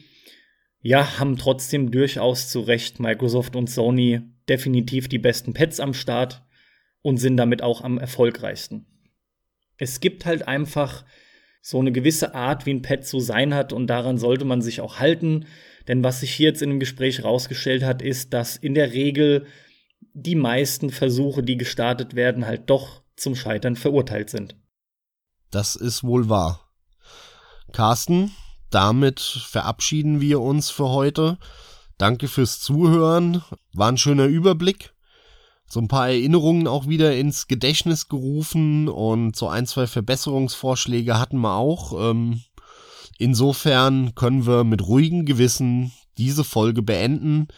[0.80, 6.42] ja, haben trotzdem durchaus zu Recht Microsoft und Sony definitiv die besten Pets am Start
[7.02, 8.86] und sind damit auch am erfolgreichsten.
[9.76, 11.04] Es gibt halt einfach
[11.60, 14.80] so eine gewisse Art, wie ein Pet zu sein hat und daran sollte man sich
[14.80, 15.46] auch halten.
[15.86, 19.46] Denn was sich hier jetzt in dem Gespräch rausgestellt hat, ist, dass in der Regel
[20.12, 24.56] die meisten Versuche, die gestartet werden, halt doch zum Scheitern verurteilt sind.
[25.50, 26.68] Das ist wohl wahr.
[27.72, 28.32] Carsten,
[28.70, 31.38] damit verabschieden wir uns für heute.
[31.96, 33.42] Danke fürs Zuhören.
[33.72, 34.92] War ein schöner Überblick.
[35.68, 41.38] So ein paar Erinnerungen auch wieder ins Gedächtnis gerufen und so ein, zwei Verbesserungsvorschläge hatten
[41.38, 42.10] wir auch.
[42.10, 42.40] Ähm,
[43.18, 47.48] insofern können wir mit ruhigem Gewissen diese Folge beenden.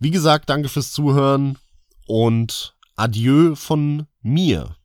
[0.00, 1.56] Wie gesagt, danke fürs Zuhören
[2.06, 4.76] und adieu von mir.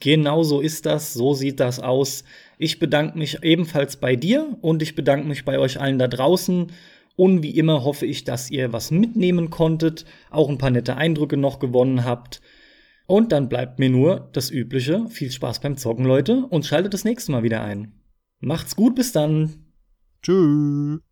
[0.00, 2.24] Genau so ist das, so sieht das aus.
[2.58, 6.72] Ich bedanke mich ebenfalls bei dir und ich bedanke mich bei euch allen da draußen.
[7.16, 11.36] Und wie immer hoffe ich, dass ihr was mitnehmen konntet, auch ein paar nette Eindrücke
[11.36, 12.42] noch gewonnen habt.
[13.06, 15.08] Und dann bleibt mir nur das Übliche.
[15.08, 17.92] Viel Spaß beim Zocken, Leute, und schaltet das nächste Mal wieder ein.
[18.40, 19.72] Macht's gut, bis dann.
[20.22, 21.05] Tschüss.